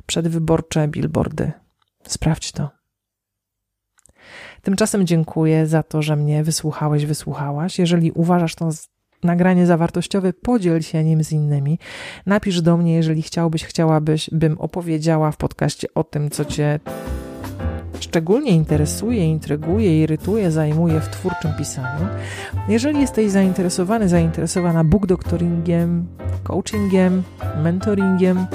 przedwyborcze 0.06 0.88
billboardy. 0.88 1.52
Sprawdź 2.06 2.52
to. 2.52 2.77
Tymczasem 4.62 5.06
dziękuję 5.06 5.66
za 5.66 5.82
to, 5.82 6.02
że 6.02 6.16
mnie 6.16 6.44
wysłuchałeś, 6.44 7.06
wysłuchałaś. 7.06 7.78
Jeżeli 7.78 8.12
uważasz 8.12 8.54
to 8.54 8.70
nagranie 9.22 9.66
zawartościowe, 9.66 10.32
podziel 10.32 10.82
się 10.82 11.04
nim 11.04 11.24
z 11.24 11.32
innymi. 11.32 11.78
Napisz 12.26 12.62
do 12.62 12.76
mnie, 12.76 12.94
jeżeli 12.94 13.22
chciałbyś, 13.22 13.64
chciałabyś, 13.64 14.30
bym 14.32 14.58
opowiedziała 14.58 15.30
w 15.30 15.36
podcaście 15.36 15.88
o 15.94 16.04
tym, 16.04 16.30
co 16.30 16.44
cię 16.44 16.80
szczególnie 18.00 18.50
interesuje, 18.50 19.24
intryguje, 19.24 20.02
irytuje, 20.02 20.50
zajmuje 20.50 21.00
w 21.00 21.08
twórczym 21.08 21.50
pisaniu. 21.58 22.06
Jeżeli 22.68 23.00
jesteś 23.00 23.30
zainteresowany, 23.30 24.08
zainteresowana 24.08 24.84
book 24.84 25.06
doctoringiem, 25.06 26.06
coachingiem, 26.42 27.22
mentoringiem, 27.62 28.46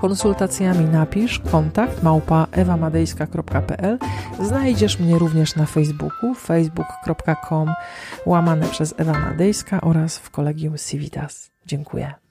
konsultacjami 0.00 0.84
napisz 0.84 1.38
kontakt 1.38 2.02
małpa 2.02 2.46
ewamadejska.pl. 2.52 3.98
Znajdziesz 4.40 4.98
mnie 4.98 5.18
również 5.18 5.56
na 5.56 5.66
Facebooku 5.66 6.34
facebook.com 6.34 7.72
łamane 8.26 8.66
przez 8.66 8.94
Ewa 8.98 9.12
Madejska 9.12 9.80
oraz 9.80 10.18
w 10.18 10.30
kolegium 10.30 10.78
Civitas. 10.78 11.50
Dziękuję. 11.66 12.23